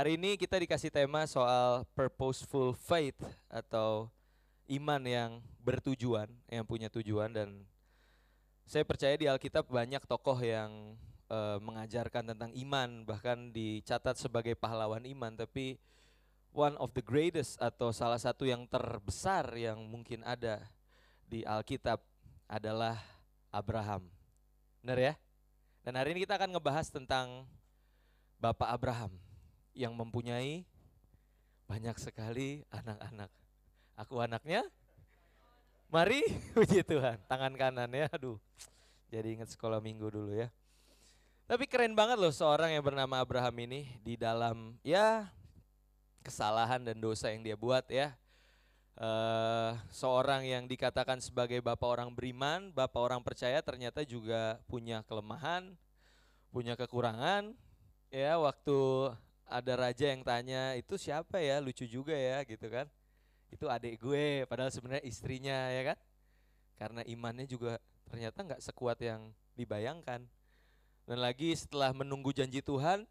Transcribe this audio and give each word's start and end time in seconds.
Hari 0.00 0.16
ini 0.16 0.40
kita 0.40 0.56
dikasih 0.56 0.88
tema 0.88 1.28
soal 1.28 1.84
purposeful 1.92 2.72
faith 2.72 3.20
atau 3.52 4.08
iman 4.72 4.96
yang 5.04 5.44
bertujuan, 5.60 6.24
yang 6.48 6.64
punya 6.64 6.88
tujuan 6.88 7.28
dan 7.28 7.68
saya 8.64 8.80
percaya 8.80 9.12
di 9.20 9.28
Alkitab 9.28 9.68
banyak 9.68 10.00
tokoh 10.08 10.40
yang 10.40 10.96
eh, 11.28 11.60
mengajarkan 11.60 12.32
tentang 12.32 12.48
iman, 12.48 13.04
bahkan 13.04 13.52
dicatat 13.52 14.16
sebagai 14.16 14.56
pahlawan 14.56 15.04
iman, 15.04 15.36
tapi 15.36 15.76
one 16.56 16.80
of 16.80 16.96
the 16.96 17.04
greatest 17.04 17.60
atau 17.60 17.92
salah 17.92 18.16
satu 18.16 18.48
yang 18.48 18.64
terbesar 18.72 19.52
yang 19.52 19.84
mungkin 19.84 20.24
ada 20.24 20.64
di 21.28 21.44
Alkitab 21.44 22.00
adalah 22.48 22.96
Abraham. 23.52 24.08
Benar 24.80 24.96
ya? 24.96 25.14
Dan 25.84 26.00
hari 26.00 26.16
ini 26.16 26.24
kita 26.24 26.40
akan 26.40 26.56
ngebahas 26.56 26.88
tentang 26.88 27.44
Bapak 28.40 28.72
Abraham 28.72 29.12
yang 29.74 29.94
mempunyai 29.94 30.66
banyak 31.70 31.96
sekali 32.02 32.66
anak-anak. 32.74 33.30
Aku 33.94 34.18
anaknya? 34.18 34.66
Mari, 35.90 36.22
puji 36.54 36.82
Tuhan. 36.82 37.18
Tangan 37.26 37.54
kanan 37.54 37.90
ya, 37.90 38.10
aduh. 38.10 38.38
Jadi 39.10 39.38
ingat 39.38 39.50
sekolah 39.50 39.82
minggu 39.82 40.06
dulu 40.06 40.34
ya. 40.34 40.50
Tapi 41.50 41.66
keren 41.66 41.98
banget 41.98 42.14
loh 42.14 42.30
seorang 42.30 42.70
yang 42.70 42.86
bernama 42.86 43.18
Abraham 43.18 43.66
ini 43.66 43.98
di 44.06 44.14
dalam 44.14 44.78
ya 44.86 45.26
kesalahan 46.22 46.78
dan 46.86 47.02
dosa 47.02 47.34
yang 47.34 47.42
dia 47.42 47.58
buat 47.58 47.82
ya. 47.90 48.14
Eh, 49.00 49.72
seorang 49.90 50.46
yang 50.46 50.70
dikatakan 50.70 51.18
sebagai 51.18 51.58
bapak 51.58 51.88
orang 51.88 52.10
beriman, 52.14 52.70
bapak 52.70 53.00
orang 53.00 53.18
percaya 53.24 53.58
ternyata 53.64 54.06
juga 54.06 54.62
punya 54.70 55.02
kelemahan, 55.08 55.74
punya 56.54 56.78
kekurangan. 56.78 57.50
Ya, 58.14 58.38
waktu 58.38 59.10
ada 59.50 59.74
raja 59.74 60.06
yang 60.06 60.22
tanya 60.22 60.78
itu 60.78 60.94
siapa 60.94 61.42
ya? 61.42 61.58
Lucu 61.58 61.82
juga 61.84 62.14
ya 62.14 62.46
gitu 62.46 62.70
kan. 62.70 62.86
Itu 63.50 63.66
adik 63.66 63.98
gue 63.98 64.46
padahal 64.46 64.70
sebenarnya 64.70 65.02
istrinya 65.02 65.68
ya 65.74 65.92
kan. 65.92 65.98
Karena 66.78 67.02
imannya 67.04 67.50
juga 67.50 67.82
ternyata 68.06 68.46
nggak 68.46 68.62
sekuat 68.62 69.02
yang 69.02 69.34
dibayangkan. 69.58 70.22
Dan 71.04 71.18
lagi 71.18 71.50
setelah 71.58 71.90
menunggu 71.90 72.30
janji 72.30 72.62
Tuhan 72.62 73.02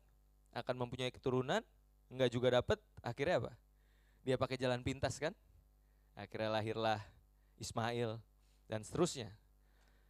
akan 0.55 0.75
mempunyai 0.79 1.11
keturunan 1.11 1.59
nggak 2.09 2.31
juga 2.31 2.63
dapet 2.63 2.79
akhirnya 3.03 3.43
apa? 3.45 3.53
Dia 4.23 4.39
pakai 4.39 4.55
jalan 4.55 4.79
pintas 4.81 5.19
kan? 5.19 5.35
Akhirnya 6.15 6.55
lahirlah 6.55 7.03
Ismail 7.59 8.17
dan 8.71 8.81
seterusnya. 8.87 9.29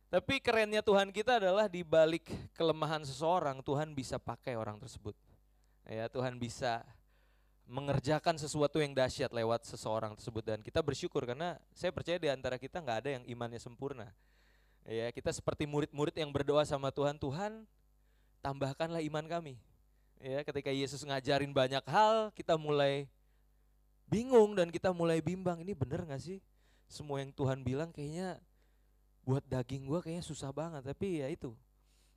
Tapi 0.10 0.42
kerennya 0.42 0.82
Tuhan 0.82 1.14
kita 1.14 1.38
adalah 1.38 1.70
di 1.70 1.86
balik 1.86 2.30
kelemahan 2.58 3.06
seseorang 3.06 3.62
Tuhan 3.62 3.94
bisa 3.94 4.18
pakai 4.18 4.58
orang 4.58 4.82
tersebut 4.82 5.14
ya 5.90 6.06
Tuhan 6.06 6.38
bisa 6.38 6.86
mengerjakan 7.70 8.38
sesuatu 8.38 8.82
yang 8.82 8.94
dahsyat 8.94 9.34
lewat 9.34 9.66
seseorang 9.66 10.14
tersebut. 10.14 10.46
Dan 10.46 10.60
kita 10.62 10.82
bersyukur 10.86 11.26
karena 11.26 11.58
saya 11.74 11.90
percaya 11.90 12.22
di 12.22 12.30
antara 12.30 12.62
kita 12.62 12.82
nggak 12.82 12.98
ada 13.06 13.10
yang 13.18 13.24
imannya 13.26 13.62
sempurna. 13.62 14.10
Ya 14.86 15.10
kita 15.14 15.30
seperti 15.30 15.70
murid-murid 15.70 16.18
yang 16.18 16.34
berdoa 16.34 16.66
sama 16.66 16.90
Tuhan 16.90 17.18
Tuhan 17.22 17.66
tambahkanlah 18.42 19.06
iman 19.06 19.26
kami. 19.30 19.56
Ya 20.18 20.42
ketika 20.42 20.74
Yesus 20.74 21.06
ngajarin 21.06 21.54
banyak 21.54 21.86
hal 21.86 22.34
kita 22.34 22.58
mulai 22.58 23.06
bingung 24.10 24.58
dan 24.58 24.74
kita 24.74 24.90
mulai 24.90 25.22
bimbang 25.22 25.62
ini 25.62 25.78
bener 25.78 26.06
nggak 26.06 26.22
sih? 26.22 26.42
Semua 26.90 27.22
yang 27.22 27.30
Tuhan 27.30 27.62
bilang 27.62 27.94
kayaknya 27.94 28.42
buat 29.22 29.46
daging 29.46 29.86
gua 29.86 30.02
kayaknya 30.02 30.26
susah 30.26 30.50
banget. 30.50 30.90
Tapi 30.90 31.22
ya 31.22 31.30
itu 31.30 31.54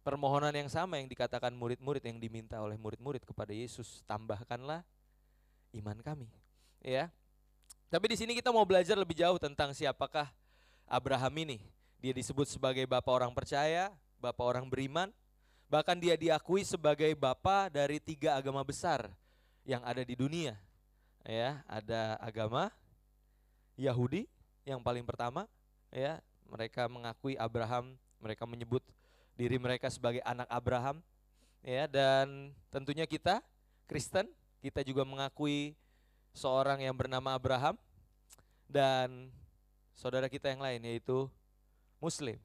permohonan 0.02 0.52
yang 0.52 0.68
sama 0.68 0.98
yang 0.98 1.06
dikatakan 1.06 1.54
murid-murid 1.54 2.02
yang 2.02 2.18
diminta 2.18 2.58
oleh 2.58 2.74
murid-murid 2.74 3.22
kepada 3.22 3.54
Yesus, 3.54 4.02
tambahkanlah 4.04 4.82
iman 5.78 5.98
kami. 6.02 6.28
Ya. 6.82 7.08
Tapi 7.88 8.12
di 8.12 8.16
sini 8.18 8.34
kita 8.34 8.50
mau 8.50 8.66
belajar 8.66 8.98
lebih 8.98 9.16
jauh 9.16 9.38
tentang 9.38 9.70
siapakah 9.72 10.28
Abraham 10.90 11.32
ini. 11.46 11.58
Dia 12.02 12.10
disebut 12.10 12.50
sebagai 12.50 12.82
bapak 12.84 13.12
orang 13.14 13.32
percaya, 13.32 13.94
bapak 14.18 14.42
orang 14.42 14.66
beriman, 14.66 15.14
bahkan 15.70 15.94
dia 15.94 16.18
diakui 16.18 16.66
sebagai 16.66 17.14
bapak 17.14 17.70
dari 17.70 18.02
tiga 18.02 18.34
agama 18.34 18.66
besar 18.66 19.06
yang 19.62 19.80
ada 19.86 20.02
di 20.02 20.18
dunia. 20.18 20.58
Ya, 21.22 21.62
ada 21.70 22.18
agama 22.18 22.74
Yahudi 23.78 24.26
yang 24.66 24.82
paling 24.82 25.06
pertama, 25.06 25.46
ya, 25.94 26.18
mereka 26.50 26.90
mengakui 26.90 27.38
Abraham, 27.38 27.94
mereka 28.18 28.42
menyebut 28.42 28.82
diri 29.42 29.58
mereka 29.58 29.90
sebagai 29.90 30.22
anak 30.22 30.46
Abraham 30.46 31.02
ya 31.66 31.90
dan 31.90 32.54
tentunya 32.70 33.10
kita 33.10 33.42
Kristen 33.90 34.30
kita 34.62 34.86
juga 34.86 35.02
mengakui 35.02 35.74
seorang 36.30 36.78
yang 36.78 36.94
bernama 36.94 37.34
Abraham 37.34 37.74
dan 38.70 39.34
saudara 39.98 40.30
kita 40.30 40.46
yang 40.46 40.62
lain 40.62 40.78
yaitu 40.86 41.26
Muslim 41.98 42.38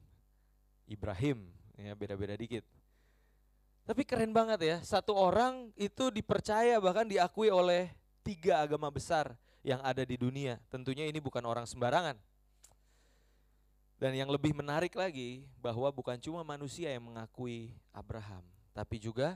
Ibrahim 0.90 1.46
ya 1.78 1.94
beda-beda 1.94 2.34
dikit. 2.34 2.66
Tapi 3.86 4.02
keren 4.02 4.34
banget 4.34 4.60
ya 4.66 4.76
satu 4.82 5.14
orang 5.14 5.70
itu 5.78 6.10
dipercaya 6.10 6.82
bahkan 6.82 7.06
diakui 7.06 7.46
oleh 7.46 7.94
tiga 8.26 8.58
agama 8.66 8.90
besar 8.90 9.38
yang 9.62 9.78
ada 9.86 10.02
di 10.02 10.18
dunia. 10.18 10.58
Tentunya 10.66 11.06
ini 11.06 11.22
bukan 11.22 11.46
orang 11.46 11.62
sembarangan 11.62 12.18
dan 13.98 14.14
yang 14.14 14.30
lebih 14.30 14.54
menarik 14.54 14.94
lagi 14.94 15.42
bahwa 15.58 15.90
bukan 15.90 16.14
cuma 16.22 16.46
manusia 16.46 16.94
yang 16.94 17.10
mengakui 17.10 17.74
Abraham, 17.90 18.46
tapi 18.70 19.02
juga 19.02 19.34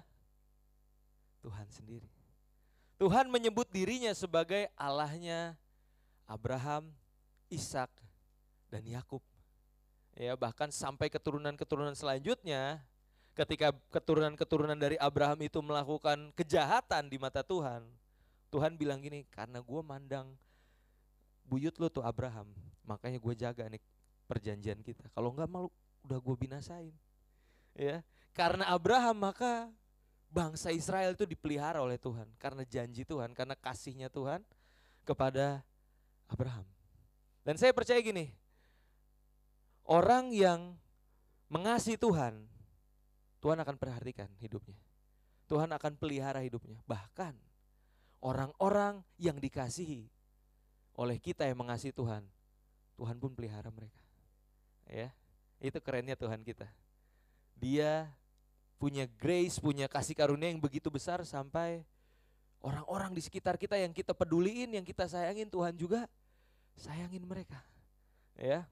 Tuhan 1.42 1.66
sendiri. 1.66 2.06
Tuhan 3.02 3.26
menyebut 3.26 3.66
dirinya 3.74 4.14
sebagai 4.14 4.70
Allahnya 4.78 5.58
Abraham, 6.30 6.94
Ishak, 7.50 7.90
dan 8.70 8.86
Yakub. 8.86 9.18
Ya, 10.14 10.38
bahkan 10.38 10.70
sampai 10.70 11.10
keturunan-keturunan 11.10 11.98
selanjutnya 11.98 12.78
ketika 13.34 13.74
keturunan-keturunan 13.90 14.78
dari 14.78 14.94
Abraham 15.02 15.42
itu 15.42 15.58
melakukan 15.58 16.30
kejahatan 16.38 17.10
di 17.10 17.18
mata 17.18 17.42
Tuhan, 17.42 17.82
Tuhan 18.54 18.78
bilang 18.78 19.02
gini, 19.02 19.26
karena 19.26 19.58
gue 19.58 19.80
mandang 19.82 20.38
buyut 21.42 21.74
lo 21.82 21.90
tuh 21.90 22.06
Abraham, 22.06 22.54
makanya 22.86 23.18
gue 23.18 23.34
jaga 23.34 23.66
nih 23.66 23.82
perjanjian 24.32 24.80
kita. 24.80 25.04
Kalau 25.12 25.36
enggak 25.36 25.52
malu 25.52 25.68
udah 26.08 26.16
gue 26.16 26.36
binasain. 26.40 26.96
Ya, 27.76 28.00
karena 28.32 28.72
Abraham 28.72 29.28
maka 29.28 29.68
bangsa 30.32 30.72
Israel 30.72 31.12
itu 31.12 31.28
dipelihara 31.28 31.84
oleh 31.84 32.00
Tuhan 32.00 32.24
karena 32.40 32.64
janji 32.64 33.04
Tuhan, 33.04 33.36
karena 33.36 33.52
kasihnya 33.52 34.08
Tuhan 34.08 34.40
kepada 35.04 35.60
Abraham. 36.32 36.64
Dan 37.44 37.60
saya 37.60 37.76
percaya 37.76 38.00
gini, 38.00 38.32
orang 39.84 40.32
yang 40.32 40.72
mengasihi 41.52 42.00
Tuhan, 42.00 42.40
Tuhan 43.44 43.58
akan 43.60 43.76
perhatikan 43.76 44.32
hidupnya. 44.40 44.80
Tuhan 45.50 45.68
akan 45.68 45.92
pelihara 46.00 46.40
hidupnya. 46.40 46.80
Bahkan 46.88 47.36
orang-orang 48.24 49.04
yang 49.20 49.36
dikasihi 49.36 50.08
oleh 50.96 51.18
kita 51.20 51.44
yang 51.44 51.60
mengasihi 51.60 51.92
Tuhan, 51.92 52.24
Tuhan 52.96 53.16
pun 53.20 53.36
pelihara 53.36 53.68
mereka 53.68 54.01
ya 54.88 55.10
itu 55.62 55.78
kerennya 55.78 56.18
Tuhan 56.18 56.42
kita. 56.42 56.66
Dia 57.54 58.10
punya 58.82 59.06
grace 59.06 59.62
punya 59.62 59.86
kasih 59.86 60.18
karunia 60.18 60.50
yang 60.50 60.58
begitu 60.58 60.90
besar 60.90 61.22
sampai 61.22 61.86
orang-orang 62.58 63.14
di 63.14 63.22
sekitar 63.22 63.54
kita 63.54 63.78
yang 63.78 63.94
kita 63.94 64.10
peduliin 64.10 64.74
yang 64.74 64.82
kita 64.82 65.06
sayangin 65.06 65.46
Tuhan 65.46 65.78
juga 65.78 66.10
sayangin 66.74 67.22
mereka. 67.22 67.62
Ya. 68.34 68.66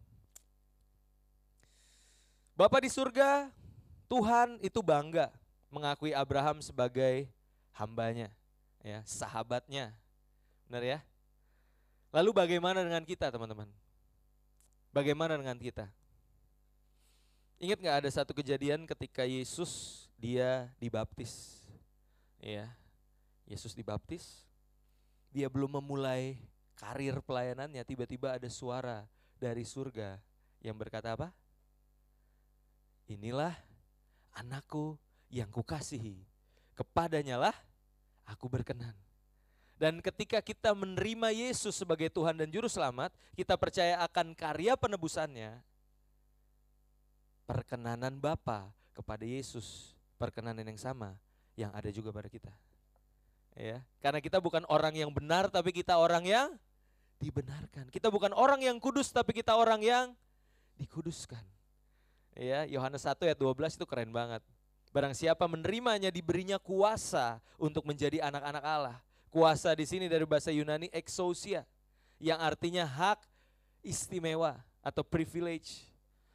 Bapak 2.58 2.82
di 2.82 2.90
surga 2.90 3.54
Tuhan 4.10 4.58
itu 4.66 4.82
bangga 4.82 5.30
mengakui 5.70 6.10
Abraham 6.10 6.58
sebagai 6.58 7.30
hambanya 7.78 8.34
ya 8.82 9.06
sahabatnya. 9.06 9.94
Benar 10.66 10.82
ya? 10.82 10.98
Lalu 12.10 12.34
bagaimana 12.34 12.82
dengan 12.82 13.06
kita 13.06 13.30
teman-teman? 13.30 13.70
Bagaimana 14.90 15.38
dengan 15.38 15.54
kita 15.54 15.86
Ingat 17.60 17.76
nggak 17.76 17.98
ada 18.00 18.08
satu 18.08 18.32
kejadian 18.32 18.88
ketika 18.88 19.28
Yesus 19.28 20.08
dia 20.16 20.72
dibaptis, 20.80 21.60
ya 22.40 22.72
Yesus 23.44 23.76
dibaptis, 23.76 24.48
dia 25.28 25.44
belum 25.52 25.76
memulai 25.76 26.40
karir 26.72 27.20
pelayanannya, 27.20 27.84
tiba-tiba 27.84 28.32
ada 28.32 28.48
suara 28.48 29.04
dari 29.36 29.68
surga 29.68 30.16
yang 30.64 30.72
berkata 30.72 31.12
apa? 31.12 31.28
Inilah 33.12 33.52
anakku 34.32 34.96
yang 35.28 35.52
kukasihi, 35.52 36.16
kepadanya 36.72 37.36
lah 37.36 37.56
aku 38.24 38.48
berkenan. 38.48 38.96
Dan 39.76 40.00
ketika 40.00 40.40
kita 40.40 40.72
menerima 40.72 41.28
Yesus 41.28 41.76
sebagai 41.76 42.08
Tuhan 42.08 42.40
dan 42.40 42.48
Juru 42.48 42.72
Selamat, 42.72 43.12
kita 43.36 43.52
percaya 43.60 44.00
akan 44.04 44.32
karya 44.32 44.80
penebusannya, 44.80 45.60
perkenanan 47.50 48.14
Bapa 48.22 48.70
kepada 48.94 49.26
Yesus, 49.26 49.98
perkenanan 50.14 50.62
yang 50.62 50.78
sama 50.78 51.18
yang 51.58 51.74
ada 51.74 51.90
juga 51.90 52.14
pada 52.14 52.30
kita. 52.30 52.54
Ya, 53.58 53.82
karena 53.98 54.22
kita 54.22 54.38
bukan 54.38 54.62
orang 54.70 54.94
yang 54.94 55.10
benar 55.10 55.50
tapi 55.50 55.74
kita 55.74 55.98
orang 55.98 56.22
yang 56.22 56.54
dibenarkan. 57.18 57.90
Kita 57.90 58.06
bukan 58.06 58.30
orang 58.30 58.62
yang 58.62 58.78
kudus 58.78 59.10
tapi 59.10 59.34
kita 59.34 59.58
orang 59.58 59.82
yang 59.82 60.14
dikuduskan. 60.78 61.42
Ya, 62.38 62.62
Yohanes 62.70 63.02
1 63.02 63.18
ayat 63.26 63.34
12 63.34 63.74
itu 63.74 63.84
keren 63.84 64.14
banget. 64.14 64.40
Barang 64.94 65.10
siapa 65.10 65.42
menerimanya 65.50 66.14
diberinya 66.14 66.62
kuasa 66.62 67.42
untuk 67.58 67.82
menjadi 67.82 68.22
anak-anak 68.22 68.64
Allah. 68.64 68.98
Kuasa 69.30 69.74
di 69.74 69.86
sini 69.86 70.06
dari 70.06 70.22
bahasa 70.22 70.54
Yunani 70.54 70.86
exousia 70.94 71.66
yang 72.22 72.38
artinya 72.38 72.86
hak 72.86 73.26
istimewa 73.82 74.58
atau 74.82 75.02
privilege. 75.02 75.89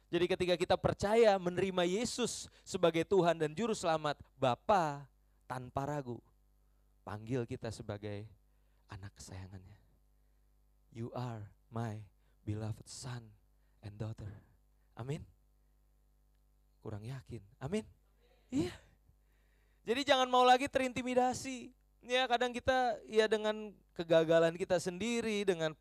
Jadi 0.06 0.24
ketika 0.30 0.54
kita 0.54 0.76
percaya 0.78 1.34
menerima 1.34 1.82
Yesus 1.82 2.46
sebagai 2.62 3.02
Tuhan 3.02 3.34
dan 3.42 3.50
juru 3.50 3.74
selamat, 3.74 4.22
Bapa 4.38 5.02
tanpa 5.50 5.82
ragu 5.82 6.22
panggil 7.02 7.42
kita 7.46 7.70
sebagai 7.74 8.26
anak 8.86 9.10
kesayangannya. 9.18 9.78
You 10.94 11.10
are 11.14 11.50
my 11.70 12.02
beloved 12.46 12.86
son 12.86 13.34
and 13.82 13.98
daughter. 13.98 14.30
Amin. 14.94 15.26
Kurang 16.82 17.02
yakin. 17.02 17.42
Amin. 17.58 17.82
Iya. 18.50 18.74
Jadi 19.86 20.02
jangan 20.06 20.30
mau 20.30 20.46
lagi 20.46 20.70
terintimidasi. 20.70 21.74
Ya 22.06 22.26
kadang 22.30 22.54
kita 22.54 22.98
ya 23.10 23.26
dengan 23.26 23.74
kegagalan 23.98 24.54
kita 24.54 24.78
sendiri, 24.78 25.42
dengan 25.42 25.74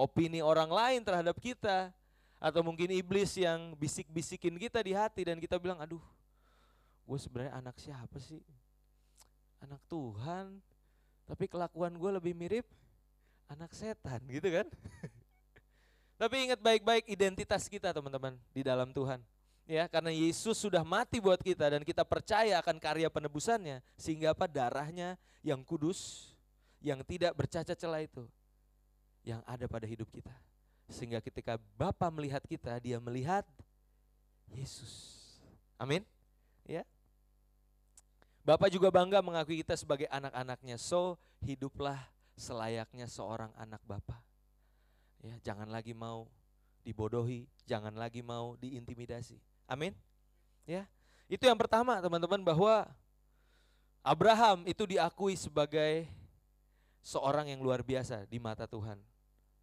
opini 0.00 0.40
orang 0.40 0.72
lain 0.72 1.00
terhadap 1.04 1.36
kita, 1.36 1.92
atau 2.40 2.64
mungkin 2.64 2.88
iblis 2.88 3.36
yang 3.36 3.76
bisik-bisikin 3.76 4.56
kita 4.56 4.80
di 4.80 4.96
hati 4.96 5.28
dan 5.28 5.36
kita 5.36 5.60
bilang, 5.60 5.76
aduh, 5.78 6.02
gue 7.04 7.18
sebenarnya 7.20 7.52
anak 7.60 7.76
siapa 7.76 8.16
sih? 8.16 8.40
Anak 9.60 9.84
Tuhan, 9.92 10.56
tapi 11.28 11.44
kelakuan 11.44 11.92
gue 11.92 12.10
lebih 12.16 12.32
mirip 12.32 12.64
anak 13.52 13.76
setan 13.76 14.24
gitu 14.32 14.48
kan? 14.48 14.66
tapi 16.20 16.48
ingat 16.48 16.60
baik-baik 16.60 17.08
identitas 17.08 17.64
kita 17.68 17.96
teman-teman 17.96 18.36
di 18.52 18.60
dalam 18.60 18.92
Tuhan 18.92 19.24
ya 19.64 19.88
karena 19.88 20.12
Yesus 20.12 20.60
sudah 20.60 20.84
mati 20.84 21.16
buat 21.16 21.40
kita 21.40 21.72
dan 21.78 21.86
kita 21.86 22.04
percaya 22.04 22.60
akan 22.60 22.76
karya 22.76 23.08
penebusannya 23.08 23.80
sehingga 23.94 24.36
apa 24.36 24.44
darahnya 24.44 25.14
yang 25.40 25.64
kudus 25.64 26.32
yang 26.84 27.00
tidak 27.06 27.32
bercacat 27.32 27.78
celah 27.78 28.04
itu 28.04 28.28
yang 29.24 29.40
ada 29.48 29.64
pada 29.64 29.88
hidup 29.88 30.12
kita 30.12 30.34
sehingga 30.90 31.22
ketika 31.22 31.56
Bapa 31.78 32.10
melihat 32.10 32.42
kita 32.44 32.76
dia 32.82 32.98
melihat 32.98 33.46
Yesus 34.50 35.16
amin 35.78 36.02
ya 36.66 36.82
Bapak 38.42 38.68
juga 38.74 38.90
bangga 38.90 39.22
mengakui 39.22 39.62
kita 39.62 39.78
sebagai 39.78 40.10
anak-anaknya 40.10 40.76
so 40.76 41.14
hiduplah 41.40 41.98
selayaknya 42.34 43.06
seorang 43.06 43.54
anak 43.54 43.80
Bapak 43.86 44.20
ya 45.22 45.38
jangan 45.46 45.70
lagi 45.70 45.94
mau 45.94 46.26
dibodohi 46.82 47.46
jangan 47.64 47.94
lagi 47.94 48.20
mau 48.20 48.58
diintimidasi 48.58 49.38
Amin. 49.70 49.94
Ya. 50.66 50.90
Itu 51.30 51.46
yang 51.46 51.54
pertama, 51.54 52.02
teman-teman, 52.02 52.42
bahwa 52.42 52.90
Abraham 54.02 54.66
itu 54.66 54.82
diakui 54.82 55.38
sebagai 55.38 56.10
seorang 57.06 57.54
yang 57.54 57.62
luar 57.62 57.86
biasa 57.86 58.26
di 58.26 58.42
mata 58.42 58.66
Tuhan. 58.66 58.98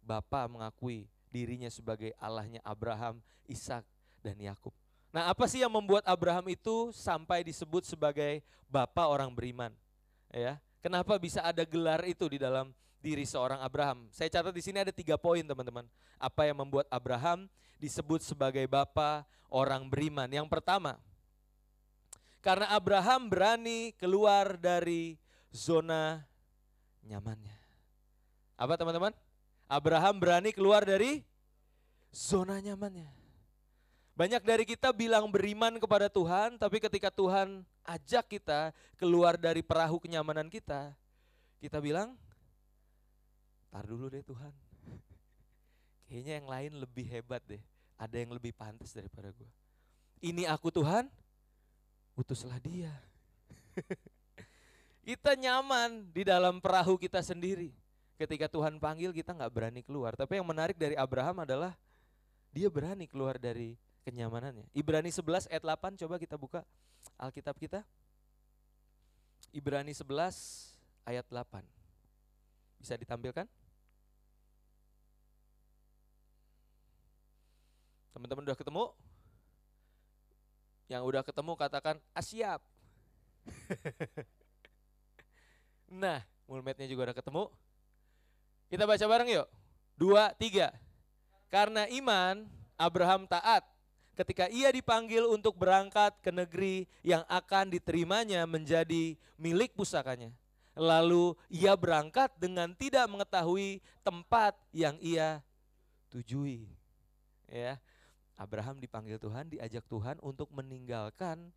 Bapa 0.00 0.48
mengakui 0.48 1.04
dirinya 1.28 1.68
sebagai 1.68 2.12
Allahnya 2.18 2.60
Abraham, 2.64 3.20
Ishak, 3.48 3.84
dan 4.20 4.36
Yakub. 4.40 4.74
Nah, 5.08 5.32
apa 5.32 5.48
sih 5.48 5.64
yang 5.64 5.72
membuat 5.72 6.04
Abraham 6.04 6.52
itu 6.52 6.92
sampai 6.92 7.40
disebut 7.40 7.88
sebagai 7.88 8.44
bapa 8.68 9.08
orang 9.08 9.32
beriman? 9.32 9.72
Ya, 10.28 10.60
kenapa 10.84 11.16
bisa 11.16 11.40
ada 11.40 11.64
gelar 11.64 12.04
itu 12.04 12.28
di 12.28 12.36
dalam 12.36 12.76
diri 13.00 13.24
seorang 13.24 13.64
Abraham? 13.64 14.04
Saya 14.12 14.28
catat 14.28 14.52
di 14.52 14.60
sini 14.60 14.84
ada 14.84 14.92
tiga 14.92 15.16
poin, 15.16 15.40
teman-teman. 15.40 15.88
Apa 16.20 16.44
yang 16.44 16.60
membuat 16.60 16.84
Abraham 16.92 17.48
disebut 17.80 18.20
sebagai 18.20 18.68
bapa 18.68 19.24
orang 19.48 19.88
beriman. 19.88 20.28
Yang 20.28 20.52
pertama, 20.52 21.00
karena 22.44 22.68
Abraham 22.76 23.32
berani 23.32 23.96
keluar 23.96 24.60
dari 24.60 25.16
zona 25.48 26.20
nyamannya. 27.00 27.56
Apa 28.58 28.76
teman-teman? 28.76 29.14
Abraham 29.68 30.16
berani 30.16 30.50
keluar 30.50 30.80
dari 30.82 31.20
zona 32.08 32.56
nyamannya. 32.56 33.12
Banyak 34.16 34.42
dari 34.42 34.64
kita 34.66 34.90
bilang 34.90 35.30
beriman 35.30 35.78
kepada 35.78 36.10
Tuhan, 36.10 36.58
tapi 36.58 36.82
ketika 36.82 37.06
Tuhan 37.12 37.62
ajak 37.86 38.26
kita 38.26 38.74
keluar 38.98 39.38
dari 39.38 39.62
perahu 39.62 40.02
kenyamanan 40.02 40.50
kita, 40.50 40.90
kita 41.62 41.78
bilang, 41.78 42.18
tar 43.70 43.86
dulu 43.86 44.10
deh 44.10 44.24
Tuhan, 44.26 44.50
kayaknya 46.10 46.42
yang 46.42 46.48
lain 46.50 46.72
lebih 46.82 47.06
hebat 47.06 47.44
deh. 47.46 47.62
Ada 47.94 48.18
yang 48.18 48.34
lebih 48.34 48.54
pantas 48.54 48.90
daripada 48.90 49.30
gue. 49.30 49.50
Ini 50.18 50.50
aku 50.50 50.74
Tuhan, 50.74 51.06
utuslah 52.18 52.58
dia. 52.58 52.90
kita 55.06 55.38
nyaman 55.38 56.10
di 56.10 56.26
dalam 56.26 56.58
perahu 56.58 56.98
kita 56.98 57.22
sendiri. 57.22 57.70
Ketika 58.18 58.50
Tuhan 58.50 58.82
panggil 58.82 59.14
kita 59.14 59.30
nggak 59.30 59.52
berani 59.54 59.80
keluar. 59.86 60.18
Tapi 60.18 60.42
yang 60.42 60.48
menarik 60.50 60.74
dari 60.74 60.98
Abraham 60.98 61.46
adalah 61.46 61.78
dia 62.50 62.66
berani 62.66 63.06
keluar 63.06 63.38
dari 63.38 63.78
kenyamanannya. 64.02 64.66
Ibrani 64.74 65.14
11 65.14 65.46
ayat 65.46 65.62
8 65.62 66.00
coba 66.02 66.18
kita 66.18 66.34
buka 66.34 66.66
Alkitab 67.14 67.54
kita. 67.54 67.86
Ibrani 69.54 69.94
11 69.94 70.02
ayat 71.06 71.26
8. 71.30 71.62
Bisa 72.82 72.98
ditampilkan? 72.98 73.46
Teman-teman 78.18 78.44
udah 78.50 78.58
ketemu? 78.58 78.84
Yang 80.90 81.02
udah 81.06 81.22
ketemu 81.22 81.52
katakan 81.54 81.96
asiap. 82.18 82.60
nah, 86.02 86.26
mulmetnya 86.50 86.90
juga 86.90 87.12
udah 87.12 87.16
ketemu. 87.16 87.46
Kita 88.68 88.84
baca 88.84 89.04
bareng 89.04 89.28
yuk. 89.32 89.48
Dua, 89.96 90.30
tiga. 90.36 90.70
Karena 91.48 91.88
iman, 91.88 92.44
Abraham 92.76 93.24
taat 93.24 93.64
ketika 94.18 94.50
ia 94.50 94.68
dipanggil 94.74 95.24
untuk 95.24 95.54
berangkat 95.56 96.12
ke 96.20 96.34
negeri 96.34 96.90
yang 97.06 97.22
akan 97.30 97.70
diterimanya 97.72 98.44
menjadi 98.44 99.14
milik 99.38 99.72
pusakanya. 99.72 100.34
Lalu 100.78 101.34
ia 101.50 101.74
berangkat 101.74 102.34
dengan 102.38 102.70
tidak 102.74 103.06
mengetahui 103.10 103.82
tempat 104.02 104.54
yang 104.70 104.94
ia 104.98 105.42
tujui. 106.10 106.70
Ya, 107.48 107.80
Abraham 108.38 108.78
dipanggil 108.78 109.18
Tuhan, 109.18 109.50
diajak 109.50 109.82
Tuhan 109.90 110.20
untuk 110.22 110.52
meninggalkan 110.54 111.50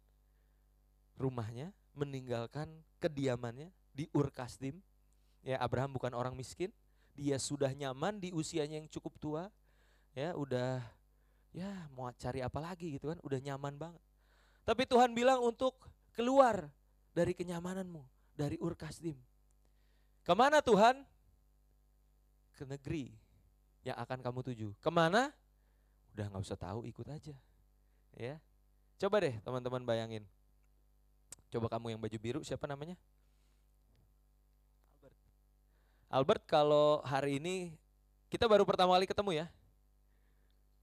rumahnya, 1.20 1.70
meninggalkan 1.94 2.72
kediamannya 2.98 3.70
di 3.94 4.10
Ur 4.16 4.34
Kasdim. 4.34 4.82
Ya, 5.46 5.62
Abraham 5.62 5.94
bukan 5.94 6.14
orang 6.14 6.34
miskin, 6.34 6.74
dia 7.22 7.38
sudah 7.38 7.70
nyaman 7.70 8.18
di 8.18 8.34
usianya 8.34 8.82
yang 8.82 8.90
cukup 8.90 9.14
tua. 9.22 9.44
Ya, 10.18 10.34
udah 10.34 10.82
ya 11.54 11.86
mau 11.94 12.10
cari 12.18 12.42
apa 12.42 12.58
lagi 12.58 12.98
gitu 12.98 13.14
kan, 13.14 13.22
udah 13.22 13.38
nyaman 13.38 13.78
banget. 13.78 14.02
Tapi 14.66 14.90
Tuhan 14.90 15.14
bilang 15.14 15.46
untuk 15.46 15.78
keluar 16.18 16.66
dari 17.14 17.38
kenyamananmu, 17.38 18.02
dari 18.34 18.58
Ur 18.58 18.74
Kasdim. 18.74 19.16
Ke 20.26 20.34
mana 20.34 20.66
Tuhan? 20.66 21.06
Ke 22.58 22.66
negeri 22.66 23.14
yang 23.86 24.02
akan 24.02 24.20
kamu 24.26 24.40
tuju. 24.42 24.70
Ke 24.82 24.90
mana? 24.90 25.30
udah 26.12 26.26
nggak 26.28 26.44
usah 26.44 26.60
tahu 26.60 26.84
ikut 26.88 27.08
aja 27.08 27.36
ya 28.20 28.36
coba 29.00 29.24
deh 29.24 29.36
teman-teman 29.42 29.82
bayangin 29.88 30.24
coba 31.52 31.72
kamu 31.72 31.96
yang 31.96 32.02
baju 32.04 32.18
biru 32.20 32.40
siapa 32.44 32.68
namanya 32.68 33.00
Albert 36.12 36.44
kalau 36.44 37.00
hari 37.08 37.40
ini 37.40 37.72
kita 38.28 38.44
baru 38.52 38.68
pertama 38.68 38.92
kali 39.00 39.08
ketemu 39.08 39.32
ya 39.44 39.46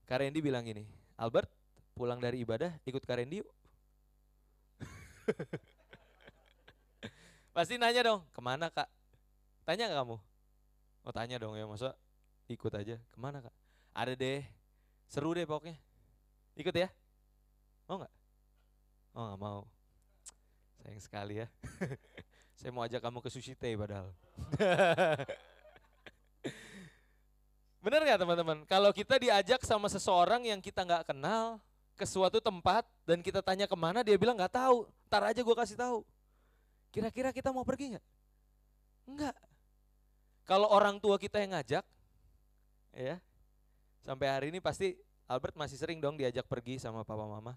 Karendi 0.09 0.41
bilang 0.41 0.65
gini 0.65 0.89
Albert 1.21 1.53
pulang 1.93 2.17
dari 2.17 2.41
ibadah 2.41 2.73
ikut 2.89 3.05
Karendi 3.05 3.45
yuk 3.45 3.51
pasti 7.55 7.77
nanya 7.77 8.09
dong 8.09 8.25
ke 8.33 8.41
mana 8.41 8.73
kak 8.73 8.89
tanya 9.69 9.93
gak 9.93 10.01
kamu 10.01 10.17
Oh 11.09 11.15
tanya 11.17 11.41
dong 11.41 11.57
ya, 11.57 11.65
masa 11.65 11.97
ikut 12.53 12.69
aja. 12.77 13.01
Ke 13.01 13.17
mana 13.17 13.41
kak? 13.41 13.57
Ada 13.97 14.13
deh, 14.13 14.45
seru 15.09 15.33
deh 15.33 15.49
pokoknya. 15.49 15.81
Ikut 16.53 16.77
ya? 16.77 16.93
Mau 17.89 17.97
nggak? 17.97 18.13
Oh 19.17 19.25
nggak 19.25 19.41
mau. 19.41 19.65
Sayang 20.85 21.01
sekali 21.01 21.41
ya. 21.41 21.49
Saya 22.59 22.75
mau 22.75 22.83
ajak 22.83 22.99
kamu 22.99 23.23
ke 23.23 23.31
sushi 23.31 23.55
teh 23.55 23.79
padahal. 23.79 24.11
Bener 27.87 28.03
nggak 28.03 28.19
teman-teman? 28.19 28.67
Kalau 28.67 28.91
kita 28.91 29.15
diajak 29.15 29.63
sama 29.63 29.87
seseorang 29.87 30.43
yang 30.43 30.59
kita 30.59 30.83
nggak 30.83 31.07
kenal 31.07 31.63
ke 31.95 32.03
suatu 32.03 32.43
tempat 32.43 32.83
dan 33.07 33.23
kita 33.23 33.47
tanya 33.47 33.71
ke 33.71 33.79
mana, 33.79 34.03
dia 34.03 34.19
bilang 34.19 34.35
nggak 34.35 34.59
tahu. 34.59 34.91
Ntar 35.07 35.31
aja 35.31 35.39
gue 35.39 35.55
kasih 35.55 35.79
tahu. 35.79 36.03
Kira-kira 36.91 37.31
kita 37.31 37.55
mau 37.55 37.63
pergi 37.63 37.95
nggak? 37.95 38.07
Enggak. 39.07 39.39
Kalau 40.43 40.67
orang 40.67 40.99
tua 40.99 41.15
kita 41.15 41.39
yang 41.39 41.55
ngajak, 41.55 41.87
ya, 42.91 43.23
sampai 44.03 44.27
hari 44.35 44.47
ini 44.51 44.59
pasti 44.59 44.99
Albert 45.31 45.55
masih 45.55 45.79
sering 45.79 46.03
dong 46.03 46.19
diajak 46.19 46.51
pergi 46.51 46.83
sama 46.83 47.07
papa 47.07 47.23
mama. 47.23 47.55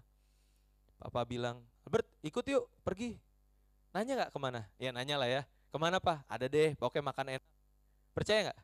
Papa 1.02 1.26
bilang, 1.26 1.58
Albert 1.82 2.06
ikut 2.22 2.46
yuk 2.46 2.70
pergi. 2.86 3.31
Nanya 3.92 4.12
nggak 4.24 4.30
ke 4.32 4.38
mana? 4.40 4.60
Ya 4.80 4.90
nanya 4.90 5.16
lah 5.20 5.28
ya. 5.28 5.42
Ke 5.72 5.76
mana 5.80 6.00
pak? 6.00 6.24
Ada 6.28 6.48
deh, 6.48 6.72
pokoknya 6.76 7.04
makan 7.12 7.26
enak. 7.36 7.44
Percaya 8.12 8.38
nggak? 8.48 8.60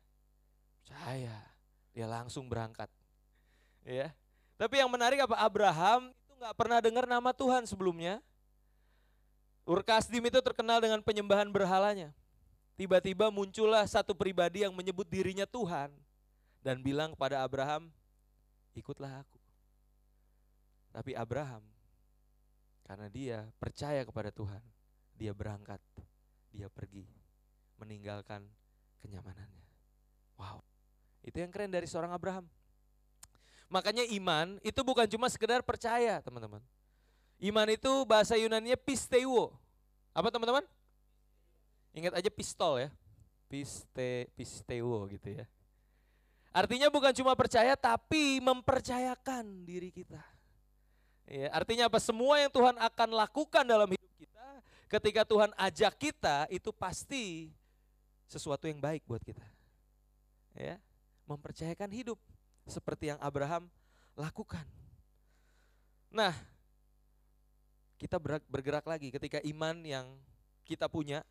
Percaya. 0.85 1.37
Dia 1.93 2.07
langsung 2.09 2.49
berangkat. 2.49 2.89
Ya. 3.85 4.13
Tapi 4.57 4.81
yang 4.81 4.89
menarik 4.93 5.21
apa? 5.25 5.37
Abraham 5.41 6.13
itu 6.13 6.33
nggak 6.37 6.57
pernah 6.57 6.79
dengar 6.81 7.05
nama 7.05 7.31
Tuhan 7.33 7.65
sebelumnya. 7.69 8.21
Urkasdim 9.69 10.25
itu 10.25 10.41
terkenal 10.41 10.81
dengan 10.81 11.05
penyembahan 11.05 11.49
berhalanya. 11.53 12.13
Tiba-tiba 12.79 13.29
muncullah 13.29 13.85
satu 13.85 14.17
pribadi 14.17 14.65
yang 14.65 14.73
menyebut 14.73 15.05
dirinya 15.11 15.45
Tuhan 15.45 15.93
dan 16.65 16.81
bilang 16.81 17.13
kepada 17.13 17.45
Abraham, 17.45 17.93
ikutlah 18.73 19.21
aku. 19.21 19.41
Tapi 20.95 21.13
Abraham 21.13 21.61
karena 22.89 23.11
dia 23.13 23.39
percaya 23.61 24.01
kepada 24.07 24.33
Tuhan, 24.33 24.63
dia 25.19 25.35
berangkat, 25.35 25.83
dia 26.55 26.71
pergi, 26.71 27.03
meninggalkan 27.83 28.47
kenyamanannya. 29.03 29.67
Wow, 30.39 30.63
itu 31.27 31.43
yang 31.43 31.51
keren 31.51 31.75
dari 31.75 31.91
seorang 31.91 32.15
Abraham. 32.15 32.47
Makanya 33.69 34.07
iman 34.17 34.57
itu 34.63 34.81
bukan 34.81 35.05
cuma 35.11 35.27
sekedar 35.27 35.61
percaya, 35.67 36.23
teman-teman. 36.23 36.63
Iman 37.43 37.69
itu 37.69 37.91
bahasa 38.07 38.39
Yunani-nya 38.39 38.79
pisteuo. 38.79 39.53
Apa 40.15 40.31
teman-teman? 40.31 40.65
Ingat 41.93 42.19
aja 42.19 42.31
pistol 42.31 42.79
ya. 42.79 42.91
Piste, 43.51 44.31
pisteuo 44.39 45.07
gitu 45.11 45.43
ya. 45.43 45.45
Artinya 46.51 46.89
bukan 46.89 47.13
cuma 47.13 47.37
percaya 47.37 47.77
tapi 47.77 48.41
mempercayakan 48.41 49.69
diri 49.69 49.93
kita. 49.93 50.21
Ya, 51.29 51.53
artinya 51.53 51.93
apa? 51.93 52.01
Semua 52.01 52.41
yang 52.41 52.49
Tuhan 52.49 52.75
akan 52.81 53.09
lakukan 53.13 53.63
dalam 53.69 53.85
hidup 53.85 54.13
ketika 54.89 55.23
Tuhan 55.23 55.53
ajak 55.55 55.95
kita, 56.01 56.49
itu 56.49 56.73
pasti 56.73 57.53
sesuatu 58.25 58.65
yang 58.69 58.81
baik 58.81 59.05
buat 59.05 59.21
kita. 59.21 59.45
Ya, 60.57 60.81
mempercayakan 61.29 61.93
hidup 61.93 62.19
seperti 62.67 63.15
yang 63.15 63.21
Abraham 63.23 63.71
lakukan. 64.19 64.65
Nah, 66.11 66.35
kita 68.01 68.19
bergerak 68.49 68.83
lagi 68.89 69.13
ketika 69.13 69.39
iman 69.45 69.77
yang 69.85 70.07
kita 70.65 70.89
punya, 70.91 71.23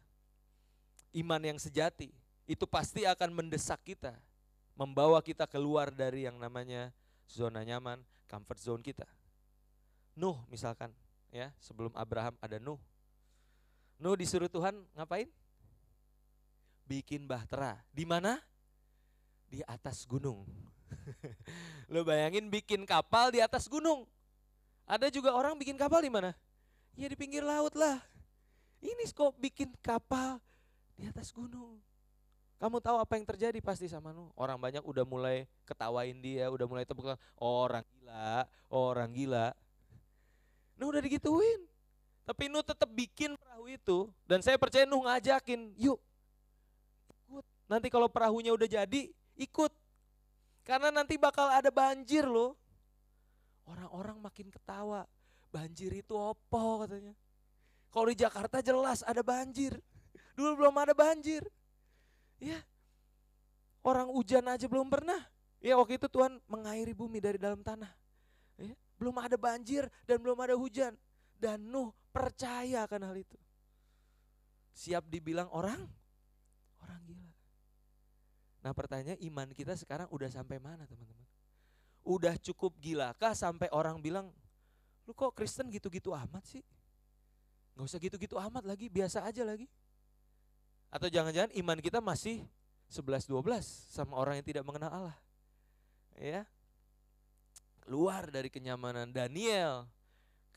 iman 1.18 1.42
yang 1.42 1.60
sejati, 1.60 2.14
itu 2.48 2.64
pasti 2.64 3.04
akan 3.04 3.36
mendesak 3.36 3.82
kita, 3.84 4.16
membawa 4.78 5.20
kita 5.20 5.50
keluar 5.50 5.92
dari 5.92 6.30
yang 6.30 6.40
namanya 6.40 6.96
zona 7.28 7.66
nyaman, 7.66 8.00
comfort 8.32 8.60
zone 8.62 8.82
kita. 8.86 9.06
Nuh 10.18 10.40
misalkan 10.50 10.90
ya 11.30 11.54
sebelum 11.62 11.94
Abraham 11.94 12.34
ada 12.42 12.58
Nuh. 12.58 12.80
Nuh 13.98 14.14
disuruh 14.14 14.50
Tuhan 14.50 14.78
ngapain? 14.94 15.26
Bikin 16.86 17.26
bahtera. 17.26 17.82
Di 17.90 18.06
mana? 18.06 18.38
Di 19.50 19.66
atas 19.66 20.06
gunung. 20.06 20.46
Lo 21.92 22.06
bayangin 22.06 22.48
bikin 22.54 22.86
kapal 22.86 23.34
di 23.34 23.42
atas 23.42 23.66
gunung. 23.66 24.06
Ada 24.88 25.10
juga 25.12 25.34
orang 25.36 25.58
bikin 25.58 25.76
kapal 25.76 26.06
di 26.06 26.14
mana? 26.14 26.32
Ya 26.96 27.10
di 27.10 27.18
pinggir 27.18 27.42
laut 27.42 27.76
lah. 27.76 28.00
Ini 28.80 29.04
kok 29.10 29.36
bikin 29.42 29.74
kapal 29.82 30.38
di 30.94 31.10
atas 31.10 31.34
gunung. 31.34 31.82
Kamu 32.58 32.82
tahu 32.82 32.98
apa 32.98 33.14
yang 33.18 33.26
terjadi 33.26 33.62
pasti 33.62 33.86
sama 33.86 34.10
Nuh. 34.14 34.34
Orang 34.34 34.58
banyak 34.58 34.82
udah 34.82 35.06
mulai 35.06 35.46
ketawain 35.66 36.18
dia, 36.18 36.50
udah 36.50 36.66
mulai 36.66 36.86
tepuk 36.86 37.14
orang 37.38 37.86
gila, 37.94 38.46
orang 38.70 39.10
gila. 39.14 39.48
Nuh 40.78 40.90
udah 40.90 41.02
digituin. 41.02 41.77
Tapi 42.28 42.52
Nuh 42.52 42.60
tetap 42.60 42.92
bikin 42.92 43.40
perahu 43.40 43.72
itu. 43.72 44.12
Dan 44.28 44.44
saya 44.44 44.60
percaya 44.60 44.84
Nuh 44.84 45.08
ngajakin, 45.08 45.72
yuk 45.80 45.96
ikut. 47.08 47.46
Nanti 47.72 47.88
kalau 47.88 48.12
perahunya 48.12 48.52
udah 48.52 48.68
jadi, 48.68 49.08
ikut. 49.40 49.72
Karena 50.68 50.92
nanti 50.92 51.16
bakal 51.16 51.48
ada 51.48 51.72
banjir 51.72 52.28
loh. 52.28 52.60
Orang-orang 53.64 54.20
makin 54.20 54.52
ketawa. 54.52 55.08
Banjir 55.48 55.96
itu 55.96 56.12
opo 56.12 56.84
katanya. 56.84 57.16
Kalau 57.88 58.08
di 58.12 58.20
Jakarta 58.20 58.60
jelas 58.60 59.00
ada 59.08 59.24
banjir. 59.24 59.80
Dulu 60.36 60.60
belum 60.60 60.76
ada 60.76 60.92
banjir. 60.92 61.48
Ya, 62.38 62.60
orang 63.82 64.12
hujan 64.12 64.46
aja 64.46 64.68
belum 64.68 64.92
pernah. 64.92 65.18
Ya 65.64 65.74
waktu 65.80 65.98
itu 65.98 66.06
Tuhan 66.06 66.38
mengairi 66.46 66.94
bumi 66.94 67.18
dari 67.18 67.40
dalam 67.42 67.64
tanah. 67.64 67.90
Ya, 68.60 68.76
belum 69.00 69.16
ada 69.18 69.40
banjir 69.40 69.90
dan 70.06 70.22
belum 70.22 70.38
ada 70.38 70.54
hujan. 70.54 70.94
Dan 71.40 71.66
Nuh 71.72 71.96
percaya 72.18 72.90
akan 72.90 73.02
hal 73.14 73.16
itu. 73.22 73.38
Siap 74.74 75.06
dibilang 75.06 75.50
orang? 75.54 75.78
Orang 76.82 77.02
gila. 77.06 77.30
Nah 78.66 78.74
pertanyaan 78.74 79.22
iman 79.22 79.50
kita 79.54 79.78
sekarang 79.78 80.10
udah 80.10 80.30
sampai 80.34 80.58
mana 80.58 80.90
teman-teman? 80.90 81.26
Udah 82.02 82.34
cukup 82.42 82.74
gilakah 82.82 83.38
sampai 83.38 83.70
orang 83.70 84.02
bilang, 84.02 84.34
lu 85.06 85.14
kok 85.14 85.38
Kristen 85.38 85.70
gitu-gitu 85.70 86.14
amat 86.14 86.42
sih? 86.50 86.66
Gak 87.78 87.86
usah 87.86 88.02
gitu-gitu 88.02 88.42
amat 88.42 88.66
lagi, 88.66 88.90
biasa 88.90 89.22
aja 89.22 89.46
lagi. 89.46 89.70
Atau 90.90 91.14
jangan-jangan 91.14 91.54
iman 91.54 91.78
kita 91.78 92.02
masih 92.02 92.42
11-12 92.90 93.62
sama 93.94 94.18
orang 94.18 94.42
yang 94.42 94.48
tidak 94.48 94.64
mengenal 94.66 94.90
Allah. 94.90 95.18
Ya, 96.18 96.50
keluar 97.86 98.26
dari 98.34 98.50
kenyamanan 98.50 99.14
Daniel 99.14 99.86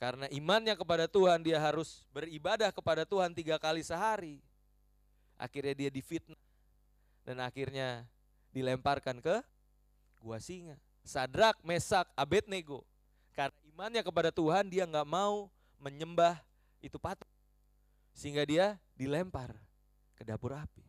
karena 0.00 0.24
imannya 0.32 0.72
kepada 0.80 1.04
Tuhan 1.04 1.44
dia 1.44 1.60
harus 1.60 2.08
beribadah 2.08 2.72
kepada 2.72 3.04
Tuhan 3.04 3.36
tiga 3.36 3.60
kali 3.60 3.84
sehari. 3.84 4.40
Akhirnya 5.36 5.76
dia 5.76 5.90
difitnah. 5.92 6.40
Dan 7.20 7.36
akhirnya 7.44 8.08
dilemparkan 8.48 9.20
ke 9.20 9.44
gua 10.24 10.40
singa. 10.40 10.80
Sadrak, 11.04 11.60
Mesak, 11.60 12.08
Abednego. 12.16 12.80
Karena 13.36 13.60
imannya 13.68 14.00
kepada 14.00 14.32
Tuhan 14.32 14.72
dia 14.72 14.88
nggak 14.88 15.04
mau 15.04 15.52
menyembah 15.76 16.40
itu 16.80 16.96
patung 16.96 17.28
sehingga 18.16 18.44
dia 18.44 18.80
dilempar 18.96 19.52
ke 20.16 20.24
dapur 20.24 20.56
api. 20.56 20.84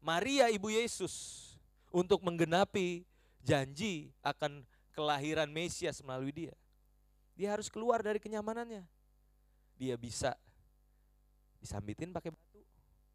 Maria 0.00 0.48
ibu 0.48 0.72
Yesus 0.72 1.44
untuk 1.92 2.24
menggenapi 2.24 3.04
janji 3.44 4.12
akan 4.24 4.64
kelahiran 4.92 5.48
Mesias 5.48 6.00
melalui 6.00 6.32
dia. 6.32 6.54
Dia 7.40 7.56
harus 7.56 7.72
keluar 7.72 8.04
dari 8.04 8.20
kenyamanannya. 8.20 8.84
Dia 9.80 9.96
bisa 9.96 10.36
disambitin 11.56 12.12
pakai 12.12 12.36
batu, 12.36 12.60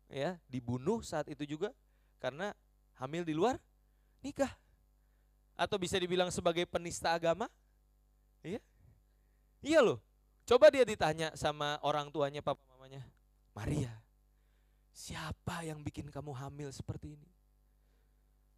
ya, 0.09 0.41
dibunuh 0.49 1.05
saat 1.05 1.29
itu 1.29 1.45
juga 1.45 1.69
karena 2.17 2.57
hamil 2.97 3.21
di 3.21 3.37
luar 3.37 3.61
nikah. 4.25 4.49
Atau 5.53 5.77
bisa 5.77 6.01
dibilang 6.01 6.33
sebagai 6.33 6.65
penista 6.65 7.13
agama. 7.13 7.45
Iya. 8.41 8.57
Iya 9.61 9.79
loh. 9.85 10.01
Coba 10.49 10.73
dia 10.73 10.81
ditanya 10.81 11.29
sama 11.37 11.77
orang 11.85 12.09
tuanya, 12.09 12.41
papa 12.41 12.65
mamanya. 12.73 13.05
Maria, 13.53 13.93
siapa 14.89 15.61
yang 15.61 15.85
bikin 15.85 16.09
kamu 16.09 16.33
hamil 16.33 16.73
seperti 16.73 17.13
ini? 17.13 17.29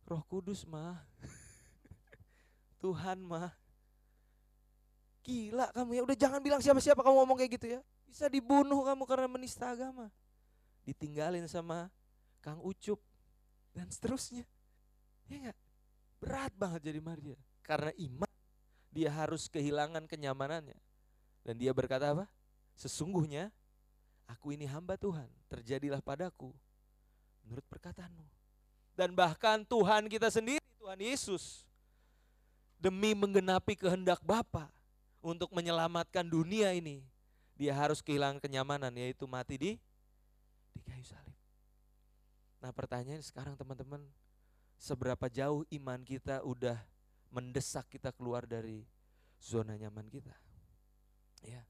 Roh 0.07 0.24
Kudus 0.31 0.63
mah. 0.63 1.03
Tuhan 2.81 3.19
mah. 3.19 3.66
Gila 5.27 5.75
kamu 5.75 5.91
ya, 5.91 6.01
udah 6.07 6.15
jangan 6.15 6.39
bilang 6.39 6.63
siapa-siapa 6.63 7.03
kamu 7.03 7.15
ngomong 7.19 7.36
kayak 7.36 7.51
gitu 7.60 7.67
ya. 7.75 7.81
Bisa 8.07 8.31
dibunuh 8.31 8.88
kamu 8.88 9.03
karena 9.03 9.27
menista 9.27 9.67
agama. 9.75 10.07
Ditinggalin 10.88 11.43
sama 11.51 11.91
Kang 12.39 12.63
Ucup 12.63 13.03
dan 13.75 13.91
seterusnya. 13.91 14.48
Ya 15.27 15.51
gak? 15.51 15.57
Berat 16.24 16.53
banget 16.55 16.88
jadi 16.88 17.03
Maria. 17.03 17.36
Karena 17.60 17.91
iman 17.91 18.31
dia 18.96 19.12
harus 19.12 19.51
kehilangan 19.51 20.07
kenyamanannya. 20.07 20.79
Dan 21.43 21.60
dia 21.60 21.75
berkata 21.75 22.15
apa? 22.15 22.25
Sesungguhnya 22.79 23.51
aku 24.31 24.55
ini 24.55 24.63
hamba 24.63 24.96
Tuhan, 24.96 25.27
terjadilah 25.51 26.00
padaku 26.00 26.55
menurut 27.43 27.67
perkataanmu. 27.67 28.24
dan 28.98 29.13
bahkan 29.13 29.62
Tuhan 29.62 30.10
kita 30.10 30.34
sendiri, 30.34 30.63
Tuhan 30.81 30.98
Yesus, 30.98 31.62
demi 32.81 33.13
menggenapi 33.13 33.77
kehendak 33.77 34.17
Bapa 34.25 34.74
untuk 35.27 35.51
menyelamatkan 35.51 36.24
dunia 36.24 36.72
ini, 36.72 37.03
dia 37.60 37.75
harus 37.75 38.00
kehilangan 38.00 38.39
kenyamanan 38.39 38.96
yaitu 38.96 39.27
mati 39.27 39.60
di 39.60 39.72
di 40.72 40.81
kayu 40.88 41.03
salib. 41.03 41.36
Nah, 42.63 42.72
pertanyaan 42.72 43.19
sekarang 43.19 43.60
teman-teman, 43.60 44.00
seberapa 44.79 45.27
jauh 45.27 45.67
iman 45.67 46.00
kita 46.07 46.41
udah 46.48 46.79
mendesak 47.27 47.86
kita 47.91 48.15
keluar 48.15 48.48
dari 48.48 48.88
zona 49.43 49.75
nyaman 49.75 50.07
kita? 50.07 50.34
Ya. 51.43 51.67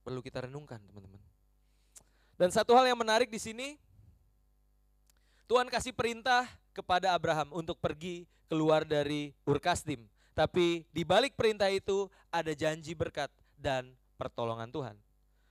Perlu 0.00 0.22
kita 0.22 0.46
renungkan, 0.46 0.80
teman-teman. 0.86 1.18
Dan 2.38 2.48
satu 2.54 2.72
hal 2.78 2.86
yang 2.86 3.00
menarik 3.00 3.26
di 3.26 3.40
sini 3.40 3.74
Tuhan 5.46 5.70
kasih 5.70 5.94
perintah 5.94 6.46
kepada 6.74 7.14
Abraham 7.14 7.54
untuk 7.54 7.78
pergi 7.78 8.26
keluar 8.50 8.82
dari 8.82 9.30
Urkastim. 9.46 10.06
Tapi 10.36 10.84
di 10.92 11.00
balik 11.00 11.32
perintah 11.32 11.72
itu 11.72 12.12
ada 12.28 12.52
janji 12.52 12.92
berkat 12.92 13.32
dan 13.56 13.96
pertolongan 14.20 14.68
Tuhan. 14.68 14.96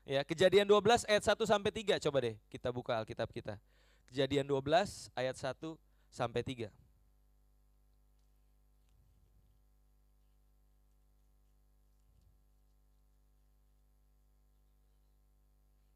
Ya, 0.06 0.22
Kejadian 0.22 0.70
12 0.70 1.10
ayat 1.10 1.26
1 1.26 1.42
sampai 1.42 1.74
3 1.74 1.98
coba 1.98 2.18
deh 2.22 2.38
kita 2.54 2.70
buka 2.70 2.94
Alkitab 3.02 3.34
kita. 3.34 3.58
Kejadian 4.06 4.46
12 4.46 5.10
ayat 5.18 5.34
1 5.34 5.74
sampai 6.14 6.46
3. 6.46 6.70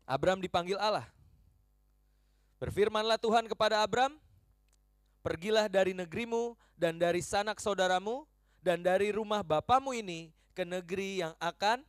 Abraham 0.10 0.41
dipanggil 0.41 0.81
Allah. 0.81 1.05
Berfirmanlah 2.58 3.22
Tuhan 3.22 3.46
kepada 3.46 3.86
Abram, 3.86 4.17
pergilah 5.22 5.69
dari 5.69 5.93
negerimu 5.93 6.58
dan 6.74 6.98
dari 6.98 7.22
sanak 7.22 7.62
saudaramu 7.62 8.25
dan 8.60 8.84
dari 8.84 9.12
rumah 9.16 9.44
bapamu 9.44 9.96
ini 9.96 10.32
ke 10.51 10.68
negeri 10.68 11.24
yang 11.24 11.34
akan 11.39 11.84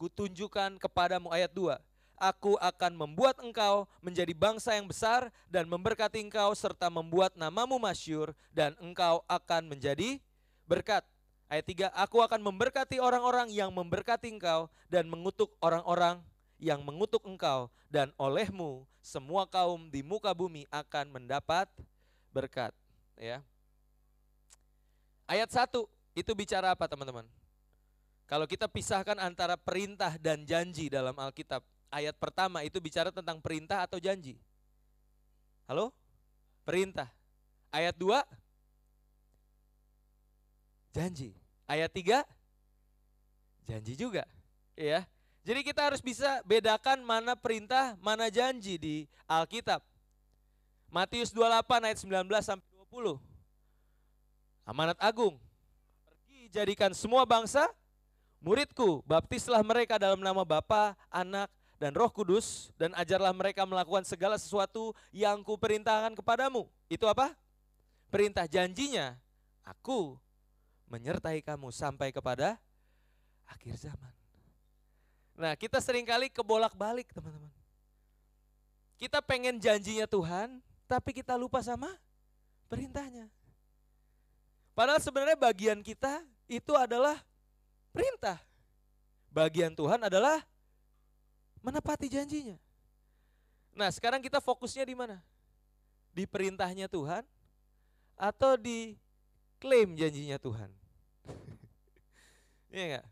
kutunjukkan 0.00 0.80
kepadamu 0.80 1.28
ayat 1.28 1.52
2. 1.52 1.76
Aku 2.20 2.56
akan 2.60 2.92
membuat 2.96 3.40
engkau 3.40 3.88
menjadi 4.04 4.36
bangsa 4.36 4.76
yang 4.76 4.84
besar 4.84 5.32
dan 5.48 5.64
memberkati 5.64 6.20
engkau 6.20 6.52
serta 6.52 6.92
membuat 6.92 7.32
namamu 7.32 7.80
masyur 7.80 8.36
dan 8.52 8.76
engkau 8.80 9.24
akan 9.24 9.72
menjadi 9.72 10.20
berkat. 10.68 11.04
Ayat 11.48 11.66
3, 11.66 11.90
aku 11.96 12.20
akan 12.20 12.40
memberkati 12.44 13.00
orang-orang 13.00 13.48
yang 13.50 13.72
memberkati 13.72 14.28
engkau 14.30 14.68
dan 14.92 15.08
mengutuk 15.08 15.56
orang-orang 15.64 16.20
yang 16.60 16.84
mengutuk 16.84 17.24
engkau 17.24 17.72
dan 17.88 18.12
olehmu 18.20 18.84
semua 19.00 19.48
kaum 19.48 19.88
di 19.88 20.04
muka 20.04 20.30
bumi 20.36 20.68
akan 20.68 21.08
mendapat 21.10 21.66
berkat 22.30 22.70
ya. 23.16 23.40
Ayat 25.30 25.46
1 25.46 25.86
itu 26.18 26.32
bicara 26.34 26.74
apa 26.74 26.90
teman-teman? 26.90 27.22
Kalau 28.26 28.50
kita 28.50 28.66
pisahkan 28.66 29.14
antara 29.22 29.54
perintah 29.54 30.18
dan 30.18 30.42
janji 30.42 30.90
dalam 30.90 31.14
Alkitab, 31.14 31.62
ayat 31.86 32.18
pertama 32.18 32.66
itu 32.66 32.82
bicara 32.82 33.14
tentang 33.14 33.38
perintah 33.38 33.86
atau 33.86 34.02
janji? 34.02 34.34
Halo? 35.70 35.94
Perintah. 36.66 37.06
Ayat 37.70 37.94
2 37.94 38.18
janji. 40.90 41.30
Ayat 41.70 41.94
3 41.94 42.26
janji 43.70 43.94
juga, 43.94 44.26
ya. 44.74 45.06
Jadi 45.46 45.62
kita 45.62 45.86
harus 45.86 46.02
bisa 46.02 46.42
bedakan 46.42 47.06
mana 47.06 47.38
perintah, 47.38 47.94
mana 48.02 48.26
janji 48.34 48.82
di 48.82 48.96
Alkitab. 49.30 49.78
Matius 50.90 51.30
28 51.30 51.86
ayat 51.86 51.98
19 52.02 52.42
sampai 52.42 52.66
20. 52.90 53.29
Amanat 54.70 54.94
agung. 55.02 55.34
Pergi 56.06 56.46
jadikan 56.54 56.94
semua 56.94 57.26
bangsa 57.26 57.66
muridku, 58.38 59.02
baptislah 59.02 59.66
mereka 59.66 59.98
dalam 59.98 60.22
nama 60.22 60.46
Bapa, 60.46 60.94
Anak, 61.10 61.50
dan 61.82 61.90
Roh 61.90 62.06
Kudus 62.06 62.70
dan 62.78 62.94
ajarlah 62.94 63.34
mereka 63.34 63.66
melakukan 63.66 64.06
segala 64.06 64.38
sesuatu 64.38 64.94
yang 65.10 65.42
kuperintahkan 65.42 66.14
kepadamu. 66.14 66.70
Itu 66.86 67.10
apa? 67.10 67.34
Perintah 68.14 68.46
janjinya, 68.46 69.18
aku 69.66 70.14
menyertai 70.86 71.42
kamu 71.42 71.74
sampai 71.74 72.14
kepada 72.14 72.54
akhir 73.50 73.74
zaman. 73.90 74.14
Nah, 75.34 75.58
kita 75.58 75.82
sering 75.82 76.06
kali 76.06 76.30
kebolak-balik, 76.30 77.10
teman-teman. 77.10 77.50
Kita 79.00 79.18
pengen 79.18 79.58
janjinya 79.58 80.06
Tuhan, 80.06 80.62
tapi 80.86 81.10
kita 81.10 81.34
lupa 81.34 81.58
sama 81.58 81.90
perintahnya. 82.70 83.39
Padahal 84.80 84.96
sebenarnya 84.96 85.36
bagian 85.36 85.84
kita 85.84 86.24
itu 86.48 86.72
adalah 86.72 87.20
perintah. 87.92 88.40
Bagian 89.28 89.76
Tuhan 89.76 90.00
adalah 90.00 90.40
menepati 91.60 92.08
janjinya. 92.08 92.56
Nah, 93.76 93.92
sekarang 93.92 94.24
kita 94.24 94.40
fokusnya 94.40 94.88
di 94.88 94.96
mana? 94.96 95.20
Di 96.16 96.24
perintahnya 96.24 96.88
Tuhan 96.88 97.28
atau 98.16 98.56
di 98.56 98.96
klaim 99.60 99.92
janjinya 100.00 100.40
Tuhan? 100.40 100.72
Iya 102.72 102.82
enggak? 102.86 103.06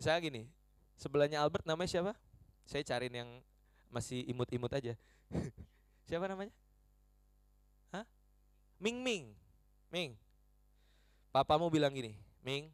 Misalnya 0.00 0.20
gini, 0.24 0.42
Sebelahnya 0.96 1.38
Albert 1.44 1.68
namanya 1.68 1.92
siapa? 1.92 2.12
Saya 2.64 2.82
cariin 2.82 3.12
yang 3.14 3.30
masih 3.92 4.24
imut-imut 4.26 4.72
aja. 4.72 4.96
siapa 6.08 6.24
namanya? 6.26 6.50
Hah? 7.92 8.08
Ming 8.80 9.04
Ming. 9.04 9.36
Ming. 9.92 10.16
Papamu 11.36 11.68
bilang 11.68 11.92
gini, 11.92 12.16
Ming, 12.40 12.72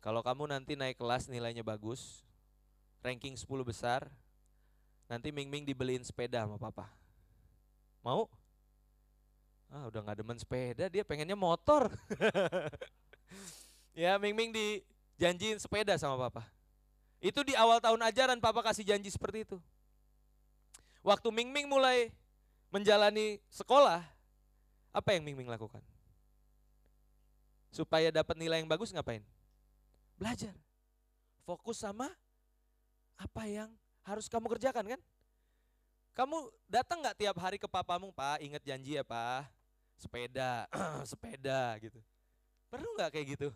kalau 0.00 0.24
kamu 0.24 0.48
nanti 0.48 0.72
naik 0.72 0.96
kelas 0.96 1.28
nilainya 1.28 1.60
bagus, 1.60 2.24
ranking 3.04 3.36
10 3.36 3.44
besar, 3.60 4.08
nanti 5.04 5.28
Ming 5.28 5.52
Ming 5.52 5.68
dibeliin 5.68 6.00
sepeda 6.00 6.48
sama 6.48 6.56
papa. 6.56 6.88
Mau? 8.00 8.24
Ah, 9.68 9.84
udah 9.84 10.00
gak 10.00 10.24
demen 10.24 10.40
sepeda, 10.40 10.88
dia 10.88 11.04
pengennya 11.04 11.36
motor. 11.36 11.92
ya, 13.92 14.16
Ming 14.16 14.32
Ming 14.32 14.56
dijanjiin 14.56 15.60
sepeda 15.60 15.92
sama 16.00 16.16
papa. 16.16 16.48
Itu 17.20 17.44
di 17.44 17.52
awal 17.52 17.84
tahun 17.84 18.00
ajaran 18.00 18.40
Papa 18.40 18.64
kasih 18.64 18.88
janji 18.88 19.12
seperti 19.12 19.44
itu. 19.44 19.60
Waktu 21.04 21.28
Ming 21.28 21.52
Ming 21.52 21.68
mulai 21.68 22.08
menjalani 22.72 23.44
sekolah, 23.52 24.00
apa 24.88 25.08
yang 25.12 25.20
Ming 25.20 25.36
Ming 25.36 25.52
lakukan? 25.52 25.84
Supaya 27.76 28.08
dapat 28.08 28.40
nilai 28.40 28.64
yang 28.64 28.70
bagus 28.72 28.88
ngapain? 28.88 29.20
Belajar. 30.16 30.56
Fokus 31.44 31.76
sama 31.76 32.08
apa 33.20 33.44
yang 33.44 33.68
harus 34.00 34.32
kamu 34.32 34.48
kerjakan 34.56 34.96
kan? 34.96 35.00
Kamu 36.16 36.48
datang 36.64 37.04
nggak 37.04 37.20
tiap 37.20 37.36
hari 37.36 37.60
ke 37.60 37.68
papamu, 37.68 38.08
Pak, 38.16 38.40
ingat 38.40 38.64
janji 38.64 38.96
ya 38.96 39.04
Pak, 39.04 39.44
sepeda, 40.00 40.64
sepeda 41.12 41.76
gitu. 41.84 42.00
Perlu 42.72 42.88
nggak 42.96 43.12
kayak 43.12 43.26
gitu? 43.36 43.48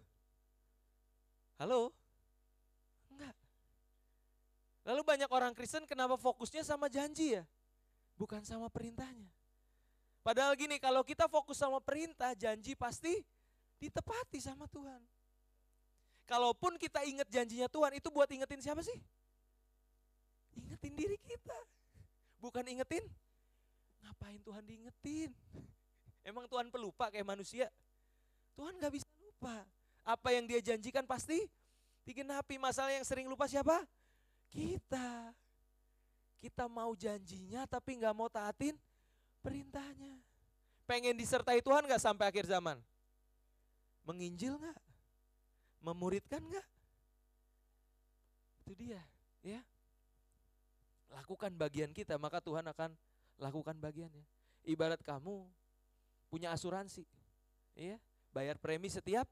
Halo? 1.56 1.88
Lalu 4.84 5.00
banyak 5.00 5.30
orang 5.32 5.56
Kristen 5.56 5.88
kenapa 5.88 6.20
fokusnya 6.20 6.60
sama 6.60 6.92
janji 6.92 7.40
ya? 7.40 7.44
Bukan 8.20 8.44
sama 8.44 8.68
perintahnya. 8.68 9.28
Padahal 10.20 10.52
gini, 10.60 10.76
kalau 10.76 11.00
kita 11.00 11.24
fokus 11.24 11.56
sama 11.56 11.80
perintah, 11.80 12.36
janji 12.36 12.76
pasti 12.76 13.24
ditepati 13.80 14.38
sama 14.38 14.68
Tuhan. 14.68 15.00
Kalaupun 16.28 16.78
kita 16.78 17.02
ingat 17.02 17.26
janjinya 17.26 17.66
Tuhan, 17.66 17.96
itu 17.98 18.06
buat 18.12 18.30
ingetin 18.30 18.62
siapa 18.62 18.84
sih? 18.86 18.94
Ingetin 20.54 20.94
diri 20.94 21.18
kita. 21.26 21.58
Bukan 22.38 22.62
ingetin, 22.70 23.02
ngapain 24.06 24.38
Tuhan 24.38 24.62
diingetin? 24.62 25.34
Emang 26.22 26.46
Tuhan 26.46 26.70
pelupa 26.70 27.10
kayak 27.10 27.26
manusia? 27.26 27.66
Tuhan 28.54 28.78
gak 28.78 28.92
bisa 28.94 29.08
lupa. 29.18 29.64
Apa 30.04 30.36
yang 30.36 30.46
dia 30.46 30.60
janjikan 30.62 31.02
pasti 31.08 31.48
digenapi. 32.04 32.60
Masalah 32.60 32.94
yang 32.94 33.04
sering 33.04 33.26
lupa 33.26 33.48
siapa? 33.50 33.82
Kita. 34.52 35.32
Kita 36.40 36.64
mau 36.72 36.96
janjinya 36.96 37.68
tapi 37.68 38.00
nggak 38.00 38.16
mau 38.16 38.32
taatin 38.32 38.72
perintahnya. 39.44 40.16
Pengen 40.88 41.12
disertai 41.12 41.60
Tuhan 41.60 41.84
nggak 41.84 42.00
sampai 42.00 42.32
akhir 42.32 42.48
zaman? 42.48 42.80
Menginjil 44.04 44.56
nggak? 44.56 44.78
Memuridkan 45.80 46.42
nggak? 46.44 46.66
Itu 48.64 48.72
dia, 48.76 49.02
ya. 49.44 49.60
Lakukan 51.10 51.50
bagian 51.56 51.90
kita, 51.90 52.20
maka 52.20 52.38
Tuhan 52.38 52.64
akan 52.70 52.94
lakukan 53.40 53.76
bagiannya. 53.80 54.22
Ibarat 54.68 55.00
kamu 55.00 55.48
punya 56.30 56.52
asuransi, 56.54 57.02
ya, 57.74 57.98
bayar 58.30 58.60
premi 58.60 58.86
setiap 58.86 59.26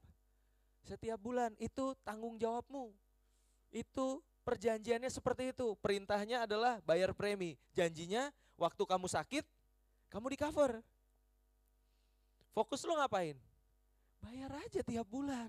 setiap 0.83 1.19
bulan 1.19 1.53
itu 1.59 1.93
tanggung 2.01 2.39
jawabmu. 2.39 2.91
Itu 3.69 4.23
perjanjiannya 4.41 5.11
seperti 5.11 5.53
itu. 5.53 5.77
Perintahnya 5.77 6.49
adalah 6.49 6.81
bayar 6.81 7.13
premi. 7.13 7.59
Janjinya 7.75 8.31
waktu 8.57 8.83
kamu 8.83 9.05
sakit, 9.05 9.45
kamu 10.09 10.33
di 10.33 10.37
cover. 10.39 10.81
Fokus 12.55 12.81
lo 12.83 12.97
ngapain? 12.97 13.37
Bayar 14.19 14.51
aja 14.59 14.81
tiap 14.83 15.07
bulan. 15.07 15.47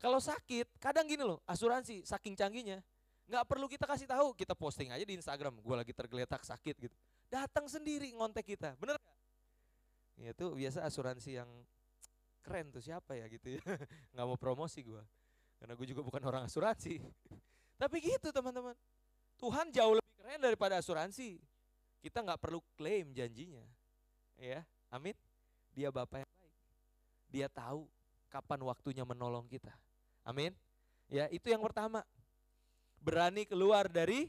Kalau 0.00 0.16
sakit, 0.16 0.80
kadang 0.80 1.04
gini 1.04 1.20
loh, 1.20 1.44
asuransi 1.44 2.08
saking 2.08 2.32
canggihnya, 2.32 2.80
nggak 3.28 3.44
perlu 3.44 3.68
kita 3.68 3.84
kasih 3.84 4.08
tahu, 4.08 4.32
kita 4.32 4.56
posting 4.56 4.88
aja 4.88 5.04
di 5.04 5.12
Instagram, 5.12 5.60
gue 5.60 5.76
lagi 5.76 5.92
tergeletak 5.92 6.40
sakit 6.40 6.88
gitu. 6.88 6.96
Datang 7.28 7.68
sendiri 7.68 8.08
ngontek 8.16 8.56
kita, 8.56 8.72
bener 8.80 8.96
gak? 8.96 9.16
Ya 10.16 10.32
itu 10.32 10.46
biasa 10.56 10.88
asuransi 10.88 11.36
yang 11.36 11.48
keren 12.40 12.72
tuh 12.72 12.80
siapa 12.80 13.12
ya 13.12 13.28
gitu 13.28 13.60
ya, 13.60 13.62
nggak 14.16 14.24
mau 14.24 14.40
promosi 14.40 14.80
gue, 14.80 15.04
karena 15.60 15.76
gue 15.76 15.86
juga 15.86 16.00
bukan 16.00 16.22
orang 16.24 16.48
asuransi. 16.48 16.96
Tapi 17.80 17.96
gitu 18.00 18.32
teman-teman, 18.32 18.72
Tuhan 19.36 19.68
jauh 19.68 20.00
lebih 20.00 20.14
keren 20.16 20.40
daripada 20.40 20.80
asuransi. 20.80 21.36
Kita 22.00 22.24
nggak 22.24 22.40
perlu 22.40 22.64
klaim 22.80 23.12
janjinya, 23.12 23.60
ya, 24.40 24.64
amin. 24.88 25.12
Dia 25.76 25.92
Bapak 25.92 26.24
yang 26.24 26.32
dia 27.30 27.46
tahu 27.46 27.86
kapan 28.28 28.60
waktunya 28.66 29.06
menolong 29.06 29.46
kita. 29.46 29.72
Amin. 30.26 30.54
Ya, 31.10 31.26
itu 31.30 31.50
yang 31.50 31.62
pertama. 31.62 32.02
Berani 33.00 33.48
keluar 33.48 33.88
dari 33.88 34.28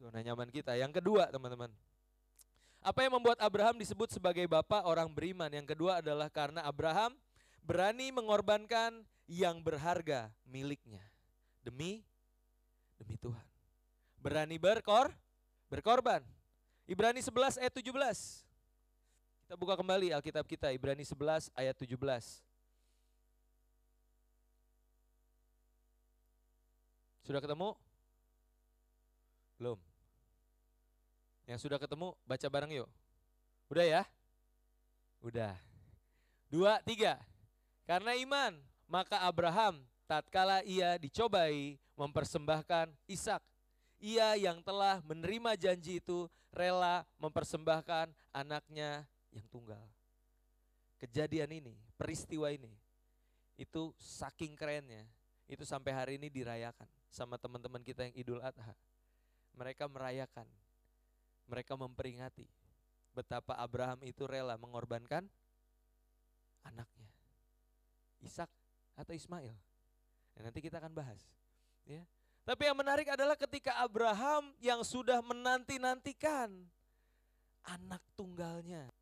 zona 0.00 0.24
nyaman 0.24 0.48
kita. 0.48 0.72
Yang 0.74 1.02
kedua, 1.02 1.28
teman-teman. 1.28 1.68
Apa 2.80 3.02
yang 3.02 3.18
membuat 3.18 3.42
Abraham 3.42 3.76
disebut 3.76 4.14
sebagai 4.14 4.46
bapak 4.46 4.86
orang 4.86 5.10
beriman? 5.10 5.50
Yang 5.50 5.76
kedua 5.76 6.00
adalah 6.00 6.30
karena 6.30 6.62
Abraham 6.62 7.18
berani 7.66 8.14
mengorbankan 8.14 9.02
yang 9.26 9.58
berharga 9.58 10.30
miliknya 10.46 11.02
demi 11.66 12.06
demi 12.94 13.18
Tuhan. 13.18 13.42
Berani 14.22 14.56
berkor 14.56 15.10
berkorban. 15.66 16.22
Ibrani 16.86 17.18
11 17.18 17.58
ayat 17.58 17.74
17. 17.74 18.45
Kita 19.46 19.54
buka 19.54 19.78
kembali 19.78 20.10
Alkitab 20.10 20.42
kita 20.42 20.74
Ibrani 20.74 21.06
11 21.06 21.54
ayat 21.54 21.78
17. 21.78 21.94
Sudah 27.22 27.38
ketemu? 27.38 27.78
Belum. 29.54 29.78
Yang 31.46 31.62
sudah 31.62 31.78
ketemu, 31.78 32.18
baca 32.26 32.46
bareng 32.50 32.74
yuk. 32.74 32.90
Udah 33.70 33.86
ya? 33.86 34.02
Udah. 35.22 35.54
Dua, 36.50 36.82
tiga. 36.82 37.22
Karena 37.86 38.18
iman, 38.18 38.58
maka 38.90 39.22
Abraham 39.22 39.78
tatkala 40.10 40.66
ia 40.66 40.98
dicobai 40.98 41.78
mempersembahkan 41.94 42.90
Ishak. 43.06 43.46
Ia 44.02 44.34
yang 44.42 44.58
telah 44.66 44.98
menerima 45.06 45.54
janji 45.54 46.02
itu 46.02 46.26
rela 46.50 47.06
mempersembahkan 47.22 48.10
anaknya 48.34 49.06
yang 49.36 49.46
tunggal. 49.52 49.84
Kejadian 50.96 51.52
ini, 51.60 51.74
peristiwa 52.00 52.48
ini, 52.48 52.72
itu 53.60 53.92
saking 54.00 54.56
kerennya, 54.56 55.04
itu 55.44 55.62
sampai 55.62 55.92
hari 55.92 56.12
ini 56.16 56.32
dirayakan 56.32 56.88
sama 57.12 57.36
teman-teman 57.36 57.84
kita 57.84 58.08
yang 58.08 58.14
Idul 58.16 58.40
Adha. 58.40 58.72
Mereka 59.56 59.88
merayakan, 59.88 60.48
mereka 61.48 61.76
memperingati 61.76 62.48
betapa 63.16 63.56
Abraham 63.56 64.04
itu 64.04 64.28
rela 64.28 64.60
mengorbankan 64.60 65.24
anaknya. 66.64 67.08
Ishak 68.20 68.48
atau 68.96 69.12
Ismail. 69.16 69.56
Dan 70.36 70.42
nanti 70.52 70.60
kita 70.60 70.76
akan 70.76 70.92
bahas. 70.92 71.20
Ya. 71.88 72.04
Tapi 72.44 72.68
yang 72.68 72.76
menarik 72.76 73.08
adalah 73.08 73.34
ketika 73.34 73.80
Abraham 73.80 74.52
yang 74.60 74.84
sudah 74.84 75.24
menanti-nantikan 75.24 76.52
anak 77.64 78.02
tunggalnya. 78.14 78.92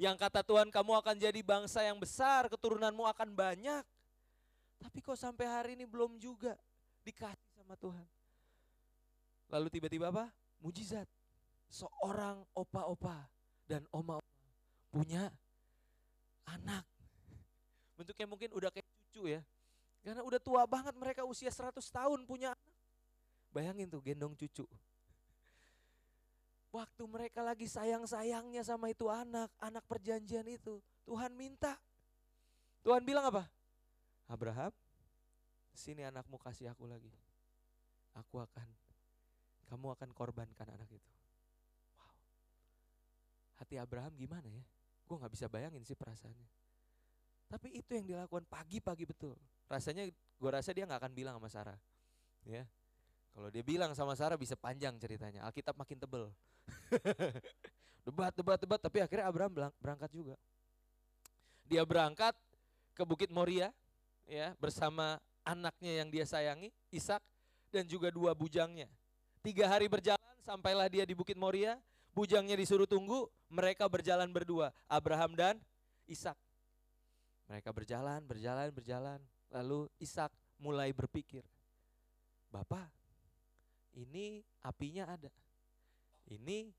Yang 0.00 0.16
kata 0.16 0.40
Tuhan 0.40 0.72
kamu 0.72 0.96
akan 1.04 1.16
jadi 1.20 1.40
bangsa 1.44 1.84
yang 1.84 2.00
besar, 2.00 2.48
keturunanmu 2.48 3.04
akan 3.04 3.36
banyak. 3.36 3.84
Tapi 4.80 4.98
kok 5.04 5.20
sampai 5.20 5.44
hari 5.44 5.70
ini 5.76 5.84
belum 5.84 6.16
juga 6.16 6.56
dikasih 7.04 7.60
sama 7.60 7.76
Tuhan. 7.76 8.08
Lalu 9.52 9.68
tiba-tiba 9.68 10.08
apa? 10.08 10.32
Mujizat. 10.64 11.04
Seorang 11.68 12.40
opa-opa 12.56 13.28
dan 13.68 13.84
oma-oma 13.92 14.48
punya 14.88 15.28
anak. 16.48 16.88
Bentuknya 18.00 18.24
mungkin 18.24 18.56
udah 18.56 18.72
kayak 18.72 18.88
cucu 19.04 19.36
ya. 19.36 19.44
Karena 20.00 20.24
udah 20.24 20.40
tua 20.40 20.64
banget 20.64 20.96
mereka 20.96 21.28
usia 21.28 21.52
100 21.52 21.76
tahun 21.76 22.24
punya 22.24 22.56
anak. 22.56 22.76
Bayangin 23.52 23.92
tuh 23.92 24.00
gendong 24.00 24.32
cucu. 24.32 24.64
Waktu 26.70 27.02
mereka 27.10 27.42
lagi 27.42 27.66
sayang-sayangnya 27.66 28.62
sama 28.62 28.94
itu 28.94 29.10
anak, 29.10 29.50
anak 29.58 29.82
perjanjian 29.90 30.46
itu. 30.46 30.78
Tuhan 31.02 31.34
minta. 31.34 31.74
Tuhan 32.86 33.02
bilang 33.02 33.26
apa? 33.26 33.50
Abraham, 34.30 34.70
sini 35.74 36.06
anakmu 36.06 36.38
kasih 36.38 36.70
aku 36.70 36.86
lagi. 36.86 37.10
Aku 38.14 38.38
akan, 38.38 38.68
kamu 39.66 39.86
akan 39.98 40.10
korbankan 40.14 40.68
anak 40.70 40.86
itu. 40.94 41.10
Wow. 41.98 42.14
Hati 43.58 43.74
Abraham 43.74 44.14
gimana 44.14 44.46
ya? 44.46 44.62
Gue 45.10 45.18
gak 45.18 45.34
bisa 45.34 45.50
bayangin 45.50 45.82
sih 45.82 45.98
perasaannya. 45.98 46.48
Tapi 47.50 47.82
itu 47.82 47.90
yang 47.98 48.06
dilakukan 48.06 48.46
pagi-pagi 48.46 49.10
betul. 49.10 49.34
Rasanya 49.66 50.06
gue 50.06 50.50
rasa 50.50 50.70
dia 50.70 50.86
gak 50.86 51.02
akan 51.02 51.12
bilang 51.18 51.34
sama 51.42 51.50
Sarah. 51.50 51.78
Ya, 52.46 52.62
kalau 53.34 53.48
dia 53.48 53.62
bilang 53.62 53.94
sama 53.94 54.12
Sarah 54.18 54.36
bisa 54.36 54.58
panjang 54.58 54.94
ceritanya. 54.98 55.46
Alkitab 55.46 55.78
makin 55.78 55.96
tebel. 55.96 56.28
debat, 58.06 58.32
debat, 58.34 58.58
debat. 58.58 58.80
Tapi 58.82 58.98
akhirnya 59.00 59.26
Abraham 59.30 59.52
berangkat 59.78 60.10
juga. 60.10 60.34
Dia 61.70 61.86
berangkat 61.86 62.34
ke 62.98 63.02
Bukit 63.06 63.30
Moria, 63.30 63.70
ya 64.26 64.52
bersama 64.58 65.22
anaknya 65.46 66.02
yang 66.02 66.08
dia 66.10 66.26
sayangi, 66.26 66.74
Ishak 66.90 67.22
dan 67.70 67.86
juga 67.86 68.10
dua 68.10 68.34
bujangnya. 68.34 68.90
Tiga 69.40 69.70
hari 69.70 69.86
berjalan 69.86 70.36
sampailah 70.42 70.90
dia 70.90 71.06
di 71.06 71.14
Bukit 71.14 71.38
Moria, 71.38 71.78
bujangnya 72.10 72.58
disuruh 72.58 72.90
tunggu, 72.90 73.30
mereka 73.46 73.86
berjalan 73.86 74.28
berdua, 74.28 74.74
Abraham 74.90 75.38
dan 75.38 75.54
Ishak. 76.10 76.36
Mereka 77.46 77.70
berjalan, 77.70 78.20
berjalan, 78.26 78.68
berjalan, 78.74 79.18
lalu 79.48 79.86
Ishak 80.02 80.34
mulai 80.60 80.90
berpikir, 80.92 81.46
Bapak, 82.50 82.99
ini 84.00 84.40
apinya 84.64 85.04
ada, 85.04 85.28
ini 86.32 86.72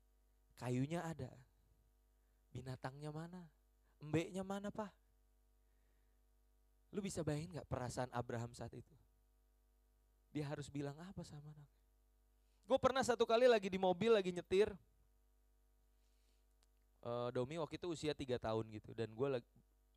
kayunya 0.58 1.06
ada, 1.06 1.30
binatangnya 2.50 3.14
mana, 3.14 3.46
embeknya 4.02 4.42
mana 4.42 4.74
pak? 4.74 4.90
Lu 6.90 6.98
bisa 6.98 7.22
bayangin 7.22 7.62
gak 7.62 7.70
perasaan 7.70 8.10
Abraham 8.10 8.50
saat 8.52 8.74
itu? 8.74 8.94
Dia 10.34 10.50
harus 10.50 10.66
bilang 10.66 10.98
apa 10.98 11.22
sama 11.22 11.46
anak? 11.46 11.70
Gue 12.66 12.78
pernah 12.82 13.00
satu 13.06 13.24
kali 13.24 13.46
lagi 13.46 13.70
di 13.70 13.80
mobil, 13.80 14.12
lagi 14.12 14.34
nyetir. 14.34 14.68
Uh, 17.02 17.34
Domi 17.34 17.58
waktu 17.58 17.80
itu 17.80 17.88
usia 17.90 18.12
tiga 18.12 18.36
tahun 18.38 18.68
gitu. 18.70 18.92
Dan 18.94 19.10
gue 19.12 19.28
lagi 19.40 19.48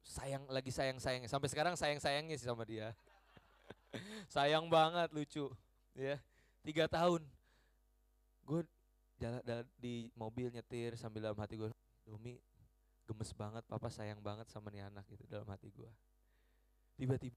sayang 0.05 0.45
lagi 0.53 0.69
sayang 0.69 1.01
sayangnya 1.01 1.25
sampai 1.25 1.49
sekarang 1.49 1.73
sayang 1.73 1.97
sayangnya 1.97 2.37
sih 2.37 2.45
sama 2.45 2.61
dia 2.61 2.93
sayang 4.33 4.69
banget 4.69 5.09
lucu 5.09 5.49
ya 5.97 6.21
tiga 6.65 6.89
tahun 6.89 7.21
gue 8.45 8.61
jalan, 9.21 9.41
di 9.77 10.09
mobil 10.17 10.49
nyetir 10.49 10.97
sambil 10.97 11.29
dalam 11.29 11.37
hati 11.37 11.55
gue 11.55 11.69
Domi 12.05 12.37
gemes 13.05 13.31
banget 13.37 13.61
papa 13.69 13.89
sayang 13.89 14.21
banget 14.21 14.49
sama 14.49 14.73
nih 14.73 14.89
anak 14.89 15.05
gitu 15.09 15.25
dalam 15.29 15.45
hati 15.49 15.69
gue 15.69 15.89
Tiba-tiba 16.95 17.35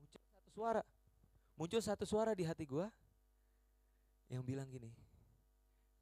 muncul 0.00 0.22
satu 0.32 0.48
suara. 0.50 0.82
Muncul 1.58 1.82
satu 1.84 2.04
suara 2.08 2.32
di 2.32 2.46
hati 2.46 2.64
gue 2.64 2.86
yang 4.28 4.44
bilang 4.44 4.68
gini, 4.68 4.92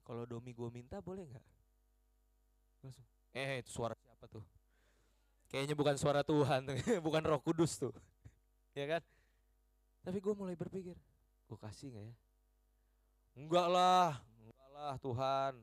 kalau 0.03 0.27
domi 0.27 0.51
gue 0.51 0.69
minta 0.71 0.99
boleh 0.99 1.23
nggak? 1.27 1.45
Langsung, 2.83 3.07
eh 3.31 3.63
itu 3.63 3.71
suara 3.71 3.95
siapa 3.95 4.27
tuh? 4.27 4.43
Kayaknya 5.47 5.75
bukan 5.79 5.95
suara 5.95 6.21
Tuhan, 6.27 6.67
bukan 7.05 7.23
Roh 7.23 7.39
Kudus 7.39 7.79
tuh, 7.79 7.95
ya 8.79 8.83
kan? 8.87 9.01
Tapi 10.03 10.19
gue 10.19 10.33
mulai 10.35 10.59
berpikir, 10.59 10.95
gue 11.47 11.57
kasih 11.59 11.95
nggak 11.95 12.05
ya? 12.11 12.15
Enggak 13.37 13.67
lah, 13.69 14.17
enggak 14.41 14.67
lah 14.73 14.95
Tuhan. 14.97 15.53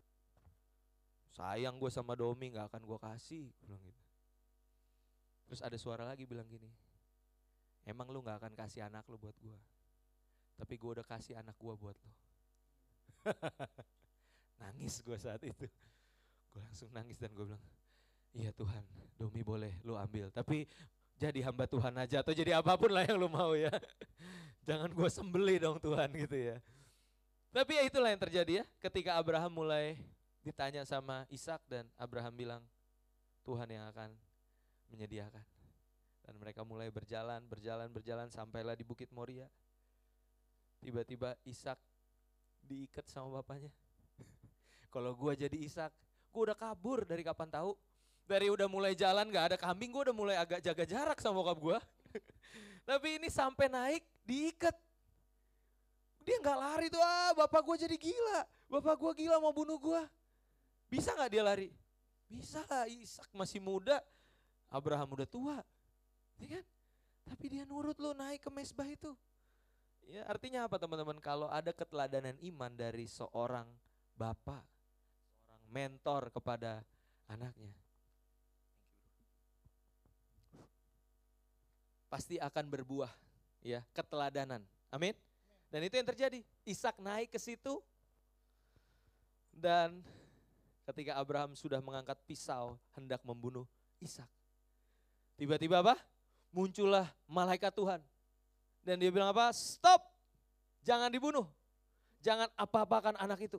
Sayang 1.35 1.77
gue 1.83 1.91
sama 1.91 2.15
Domi 2.15 2.55
nggak 2.55 2.71
akan 2.71 2.83
gue 2.87 2.99
kasih, 3.03 3.51
bilang 3.59 3.83
gitu. 3.83 4.03
Terus 5.51 5.61
ada 5.61 5.75
suara 5.75 6.07
lagi 6.07 6.23
bilang 6.23 6.47
gini, 6.47 6.71
Emang 7.85 8.09
lu 8.09 8.25
gak 8.25 8.41
akan 8.41 8.53
kasih 8.57 8.89
anak 8.89 9.05
lu 9.13 9.21
buat 9.21 9.37
gue. 9.37 9.59
Tapi 10.57 10.75
gue 10.81 10.91
udah 11.01 11.07
kasih 11.07 11.37
anak 11.37 11.53
gue 11.61 11.75
buat 11.77 11.97
lo. 12.01 12.13
nangis 14.61 15.05
gue 15.05 15.17
saat 15.21 15.45
itu. 15.45 15.69
Gue 16.49 16.61
langsung 16.65 16.89
nangis 16.97 17.21
dan 17.21 17.29
gue 17.37 17.45
bilang, 17.45 17.65
iya 18.33 18.57
Tuhan, 18.57 18.81
Domi 19.21 19.45
boleh 19.45 19.77
lu 19.85 20.01
ambil. 20.01 20.33
Tapi 20.33 20.65
jadi 21.21 21.45
hamba 21.45 21.69
Tuhan 21.69 21.93
aja 22.01 22.25
atau 22.25 22.33
jadi 22.33 22.57
apa 22.57 22.73
pun 22.81 22.89
lah 22.89 23.05
yang 23.05 23.21
lu 23.21 23.29
mau 23.29 23.53
ya. 23.53 23.71
Jangan 24.69 24.89
gue 24.89 25.09
sembeli 25.13 25.61
dong 25.61 25.77
Tuhan 25.77 26.09
gitu 26.17 26.37
ya. 26.41 26.57
Tapi 27.55 27.79
ya 27.79 27.87
itulah 27.87 28.11
yang 28.11 28.19
terjadi 28.19 28.53
ya 28.61 28.65
ketika 28.83 29.15
Abraham 29.15 29.63
mulai 29.63 29.95
ditanya 30.43 30.83
sama 30.83 31.23
Ishak 31.31 31.63
dan 31.71 31.87
Abraham 31.95 32.35
bilang, 32.35 32.63
Tuhan 33.47 33.71
yang 33.71 33.87
akan 33.95 34.11
menyediakan. 34.91 35.47
Dan 36.27 36.35
mereka 36.43 36.67
mulai 36.67 36.91
berjalan, 36.91 37.47
berjalan, 37.47 37.87
berjalan 37.95 38.27
sampailah 38.27 38.75
di 38.75 38.83
Bukit 38.83 39.07
Moria. 39.15 39.47
Tiba-tiba 40.83 41.39
Ishak 41.47 41.79
diikat 42.67 43.07
sama 43.07 43.39
bapaknya. 43.39 43.71
Kalau 44.95 45.15
gua 45.15 45.39
jadi 45.39 45.55
Ishak, 45.55 45.95
gua 46.35 46.51
udah 46.51 46.59
kabur 46.59 47.07
dari 47.07 47.23
kapan 47.23 47.55
tahu. 47.55 47.79
Dari 48.27 48.51
udah 48.51 48.67
mulai 48.67 48.99
jalan 48.99 49.31
gak 49.31 49.55
ada 49.55 49.57
kambing, 49.61 49.95
gua 49.95 50.11
udah 50.11 50.17
mulai 50.17 50.37
agak 50.43 50.59
jaga 50.59 50.83
jarak 50.83 51.23
sama 51.23 51.39
bokap 51.39 51.59
gua. 51.63 51.79
Tapi 52.89 53.23
ini 53.23 53.31
sampai 53.31 53.71
naik 53.71 54.03
diikat. 54.27 54.75
Dia 56.25 56.41
nggak 56.41 56.59
lari 56.59 56.87
tuh, 56.89 57.05
ah 57.05 57.37
bapak 57.37 57.61
gua 57.61 57.77
jadi 57.77 57.97
gila. 58.01 58.49
Bapak 58.73 58.97
gua 58.97 59.13
gila 59.13 59.37
mau 59.39 59.53
bunuh 59.53 59.77
gua. 59.77 60.09
Bisa 60.89 61.13
nggak 61.13 61.31
dia 61.31 61.43
lari? 61.45 61.69
Bisa 62.25 62.65
lah, 62.67 62.89
Ishak 62.89 63.29
masih 63.37 63.61
muda, 63.61 64.01
Abraham 64.73 65.13
udah 65.15 65.29
tua. 65.29 65.61
Ya 66.41 66.59
kan? 66.59 66.65
Tapi 67.25 67.45
dia 67.53 67.65
nurut 67.69 67.97
lo 68.01 68.17
naik 68.17 68.43
ke 68.43 68.51
mesbah 68.51 68.89
itu. 68.89 69.13
Ya, 70.05 70.25
artinya 70.29 70.69
apa 70.69 70.77
teman-teman? 70.77 71.17
Kalau 71.21 71.49
ada 71.49 71.73
keteladanan 71.73 72.37
iman 72.41 72.73
dari 72.73 73.09
seorang 73.09 73.65
bapak, 74.17 74.61
seorang 75.41 75.65
mentor 75.73 76.29
kepada 76.29 76.85
anaknya. 77.29 77.73
Pasti 82.13 82.37
akan 82.37 82.65
berbuah 82.69 83.11
ya, 83.65 83.81
keteladanan. 83.97 84.61
Amin. 84.93 85.17
Dan 85.75 85.91
itu 85.91 85.99
yang 85.99 86.07
terjadi. 86.07 86.39
Ishak 86.63 87.03
naik 87.03 87.35
ke 87.35 87.39
situ 87.43 87.83
dan 89.51 89.99
ketika 90.87 91.19
Abraham 91.19 91.59
sudah 91.59 91.83
mengangkat 91.83 92.15
pisau 92.31 92.79
hendak 92.95 93.19
membunuh 93.27 93.67
Ishak. 93.99 94.31
Tiba-tiba 95.35 95.83
apa? 95.83 95.99
muncullah 96.55 97.11
malaikat 97.27 97.75
Tuhan. 97.75 97.99
Dan 98.87 99.03
dia 99.03 99.11
bilang 99.11 99.35
apa? 99.35 99.51
Stop, 99.51 100.07
jangan 100.87 101.11
dibunuh. 101.11 101.51
Jangan 102.23 102.47
apa-apakan 102.55 103.19
anak 103.19 103.51
itu. 103.51 103.59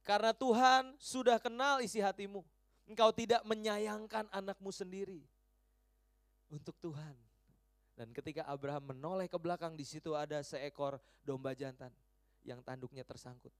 Karena 0.00 0.32
Tuhan 0.32 0.96
sudah 0.96 1.36
kenal 1.36 1.84
isi 1.84 2.00
hatimu. 2.00 2.40
Engkau 2.88 3.12
tidak 3.12 3.44
menyayangkan 3.44 4.24
anakmu 4.32 4.72
sendiri. 4.72 5.20
Untuk 6.48 6.72
Tuhan. 6.80 7.27
Dan 7.98 8.14
ketika 8.14 8.46
Abraham 8.46 8.94
menoleh 8.94 9.26
ke 9.26 9.34
belakang, 9.34 9.74
di 9.74 9.82
situ 9.82 10.14
ada 10.14 10.38
seekor 10.46 11.02
domba 11.26 11.50
jantan 11.50 11.90
yang 12.46 12.62
tanduknya 12.62 13.02
tersangkut 13.02 13.50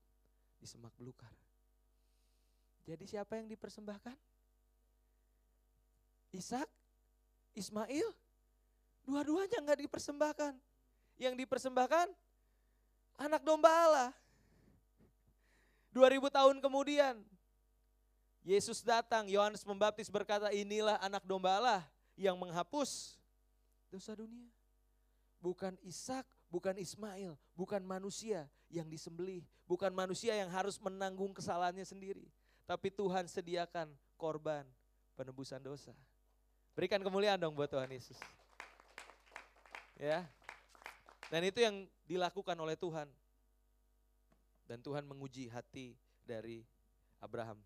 di 0.55 0.63
semak 0.63 0.95
belukar. 0.95 1.27
Jadi 2.87 3.03
siapa 3.03 3.35
yang 3.35 3.51
dipersembahkan? 3.51 4.15
Ishak 6.31 6.71
Ismail, 7.51 8.07
dua-duanya 9.03 9.59
nggak 9.59 9.83
dipersembahkan. 9.83 10.55
Yang 11.19 11.35
dipersembahkan 11.43 12.07
anak 13.19 13.43
domba 13.43 13.67
Allah. 13.67 14.09
2000 15.91 16.31
tahun 16.31 16.55
kemudian 16.63 17.19
Yesus 18.47 18.87
datang, 18.87 19.27
Yohanes 19.27 19.67
Pembaptis 19.67 20.07
berkata, 20.07 20.47
"Inilah 20.55 20.95
anak 21.03 21.27
domba 21.27 21.59
Allah 21.59 21.83
yang 22.15 22.39
menghapus 22.39 23.18
dosa 23.89 24.15
dunia." 24.15 24.47
Bukan 25.39 25.79
Ishak, 25.87 26.27
bukan 26.51 26.75
Ismail, 26.75 27.39
bukan 27.55 27.79
manusia 27.79 28.49
yang 28.67 28.91
disembelih, 28.91 29.47
bukan 29.63 29.89
manusia 29.95 30.35
yang 30.35 30.51
harus 30.51 30.75
menanggung 30.83 31.31
kesalahannya 31.31 31.87
sendiri, 31.87 32.27
tapi 32.67 32.91
Tuhan 32.91 33.23
sediakan 33.23 33.87
korban 34.19 34.67
penebusan 35.15 35.63
dosa. 35.63 35.95
Berikan 36.75 36.99
kemuliaan 36.99 37.39
dong 37.39 37.55
buat 37.55 37.71
Tuhan 37.71 37.87
Yesus. 37.91 38.19
Ya. 39.99 40.27
Dan 41.31 41.43
itu 41.43 41.59
yang 41.59 41.87
dilakukan 42.07 42.55
oleh 42.55 42.79
Tuhan. 42.79 43.07
Dan 44.67 44.79
Tuhan 44.79 45.03
menguji 45.03 45.51
hati 45.51 45.97
dari 46.23 46.63
Abraham. 47.19 47.59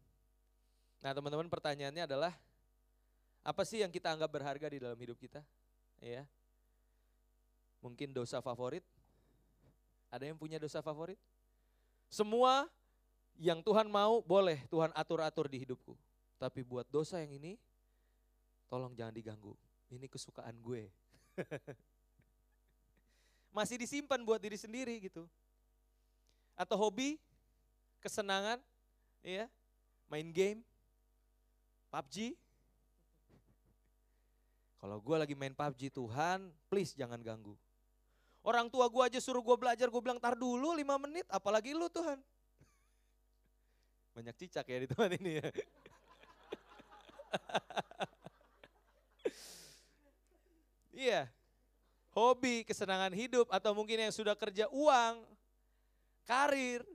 Nah 1.03 1.12
teman-teman 1.12 1.51
pertanyaannya 1.51 2.07
adalah, 2.07 2.33
apa 3.43 3.63
sih 3.67 3.83
yang 3.83 3.91
kita 3.91 4.13
anggap 4.13 4.31
berharga 4.31 4.67
di 4.71 4.79
dalam 4.79 4.95
hidup 4.95 5.19
kita? 5.19 5.43
Ya. 6.03 6.27
Mungkin 7.79 8.11
dosa 8.11 8.43
favorit? 8.43 8.83
Ada 10.11 10.27
yang 10.27 10.35
punya 10.35 10.59
dosa 10.59 10.83
favorit? 10.83 11.15
Semua 12.11 12.67
yang 13.39 13.63
Tuhan 13.63 13.87
mau 13.87 14.19
boleh 14.21 14.61
Tuhan 14.67 14.91
atur-atur 14.91 15.47
di 15.47 15.63
hidupku. 15.63 15.95
Tapi 16.37 16.59
buat 16.61 16.83
dosa 16.91 17.23
yang 17.23 17.39
ini, 17.39 17.55
tolong 18.67 18.91
jangan 18.93 19.15
diganggu. 19.15 19.55
Ini 19.87 20.11
kesukaan 20.11 20.59
gue. 20.59 20.91
Masih 23.55 23.79
disimpan 23.79 24.19
buat 24.27 24.43
diri 24.43 24.59
sendiri 24.59 24.99
gitu. 24.99 25.23
Atau 26.53 26.75
hobi, 26.77 27.15
kesenangan, 28.03 28.59
ya, 29.23 29.47
main 30.11 30.29
game, 30.29 30.59
PUBG. 31.89 32.35
Kalau 34.84 35.00
gue 35.00 35.15
lagi 35.15 35.32
main 35.32 35.56
PUBG 35.56 35.96
Tuhan, 35.96 36.52
please 36.67 36.91
jangan 36.91 37.15
ganggu. 37.24 37.56
Orang 38.43 38.67
tua 38.67 38.91
gue 38.91 39.00
aja 39.00 39.15
suruh 39.24 39.39
gue 39.39 39.56
belajar, 39.56 39.88
gue 39.88 40.02
bilang 40.04 40.19
tar 40.19 40.36
dulu 40.36 40.76
lima 40.76 41.00
menit, 41.00 41.24
apalagi 41.32 41.72
lu 41.72 41.88
Tuhan. 41.88 42.19
Banyak 44.12 44.36
cicak 44.36 44.67
ya 44.67 44.84
di 44.84 44.88
tempat 44.91 45.15
ini 45.15 45.39
ya. 45.39 45.48
Iya. 50.93 51.28
Hobi, 52.13 52.63
kesenangan 52.63 53.12
hidup 53.12 53.50
atau 53.50 53.74
mungkin 53.74 53.98
yang 53.98 54.13
sudah 54.13 54.38
kerja 54.38 54.69
uang, 54.72 55.26
karir, 56.24 56.86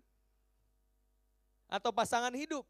atau 1.68 1.92
pasangan 1.92 2.32
hidup. 2.32 2.64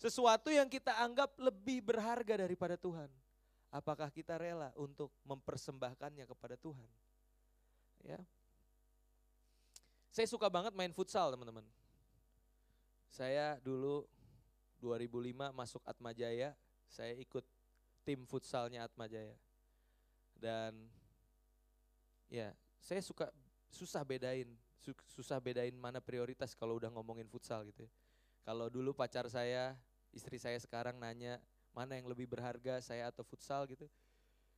Sesuatu 0.00 0.48
yang 0.48 0.70
kita 0.70 0.94
anggap 1.04 1.34
lebih 1.36 1.84
berharga 1.84 2.46
daripada 2.46 2.78
Tuhan. 2.78 3.10
Apakah 3.70 4.10
kita 4.10 4.34
rela 4.34 4.74
untuk 4.74 5.14
mempersembahkannya 5.22 6.26
kepada 6.26 6.58
Tuhan? 6.58 6.90
Ya. 8.02 8.18
Saya 10.10 10.26
suka 10.26 10.50
banget 10.50 10.74
main 10.74 10.90
futsal, 10.90 11.30
teman-teman. 11.30 11.62
Saya 13.14 13.62
dulu 13.62 14.10
2005 14.82 15.54
masuk 15.54 15.82
Atmajaya, 15.86 16.58
saya 16.90 17.14
ikut 17.14 17.46
tim 18.02 18.26
futsalnya 18.26 18.82
Atmajaya. 18.82 19.38
Dan 20.34 20.90
ya, 22.26 22.50
saya 22.82 22.98
suka 23.06 23.30
susah 23.70 24.02
bedain, 24.02 24.50
susah 25.14 25.38
bedain 25.38 25.76
mana 25.78 26.02
prioritas 26.02 26.58
kalau 26.58 26.80
udah 26.80 26.90
ngomongin 26.90 27.30
futsal 27.30 27.62
gitu 27.70 27.86
ya. 27.86 27.92
Kalau 28.42 28.66
dulu 28.66 28.90
pacar 28.96 29.30
saya, 29.30 29.78
istri 30.10 30.40
saya 30.40 30.58
sekarang 30.58 30.98
nanya 30.98 31.38
mana 31.70 31.96
yang 31.98 32.06
lebih 32.10 32.26
berharga 32.26 32.82
saya 32.82 33.08
atau 33.08 33.22
futsal 33.22 33.66
gitu. 33.66 33.86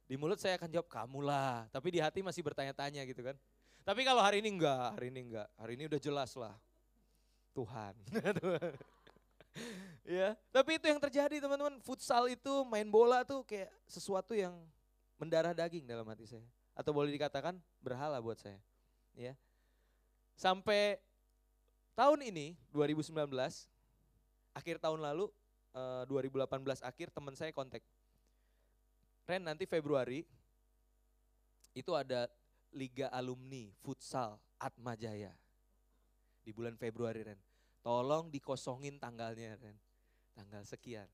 Di 0.08 0.18
mulut 0.18 0.36
saya 0.40 0.58
akan 0.58 0.68
jawab 0.68 0.88
kamu 0.90 1.24
lah, 1.24 1.64
tapi 1.70 1.94
di 1.94 2.00
hati 2.02 2.20
masih 2.20 2.42
bertanya-tanya 2.44 3.06
gitu 3.08 3.22
kan. 3.22 3.36
Tapi 3.82 4.06
kalau 4.06 4.22
hari 4.22 4.38
ini 4.44 4.54
enggak, 4.54 4.94
hari 4.94 5.10
ini 5.10 5.20
enggak, 5.30 5.48
hari 5.58 5.72
ini 5.74 5.84
udah 5.90 6.00
jelas 6.00 6.30
lah. 6.38 6.54
Tuhan. 7.52 7.94
ya, 10.18 10.34
tapi 10.48 10.80
itu 10.80 10.86
yang 10.88 11.00
terjadi 11.00 11.42
teman-teman. 11.42 11.80
Futsal 11.84 12.30
itu 12.32 12.64
main 12.64 12.88
bola 12.88 13.26
tuh 13.26 13.44
kayak 13.44 13.68
sesuatu 13.84 14.32
yang 14.32 14.56
mendarah 15.20 15.52
daging 15.52 15.84
dalam 15.84 16.06
hati 16.08 16.24
saya. 16.24 16.46
Atau 16.72 16.96
boleh 16.96 17.12
dikatakan 17.12 17.60
berhala 17.84 18.16
buat 18.18 18.40
saya. 18.40 18.56
Ya. 19.12 19.36
Sampai 20.32 20.96
tahun 21.92 22.24
ini 22.32 22.56
2019 22.72 23.12
akhir 24.56 24.76
tahun 24.80 25.00
lalu 25.00 25.28
2018 25.72 26.44
eh, 26.44 26.84
akhir 26.84 27.08
teman 27.12 27.32
saya 27.32 27.50
kontak. 27.50 27.80
Ren 29.24 29.42
nanti 29.42 29.64
Februari 29.64 30.26
itu 31.72 31.92
ada 31.96 32.28
Liga 32.72 33.08
Alumni 33.08 33.72
Futsal 33.80 34.36
Atma 34.60 34.92
Jaya. 34.92 35.32
Di 36.42 36.50
bulan 36.52 36.76
Februari 36.76 37.24
Ren. 37.24 37.40
Tolong 37.80 38.28
dikosongin 38.28 39.00
tanggalnya 39.00 39.56
Ren. 39.56 39.76
Tanggal 40.36 40.62
sekian. 40.68 41.08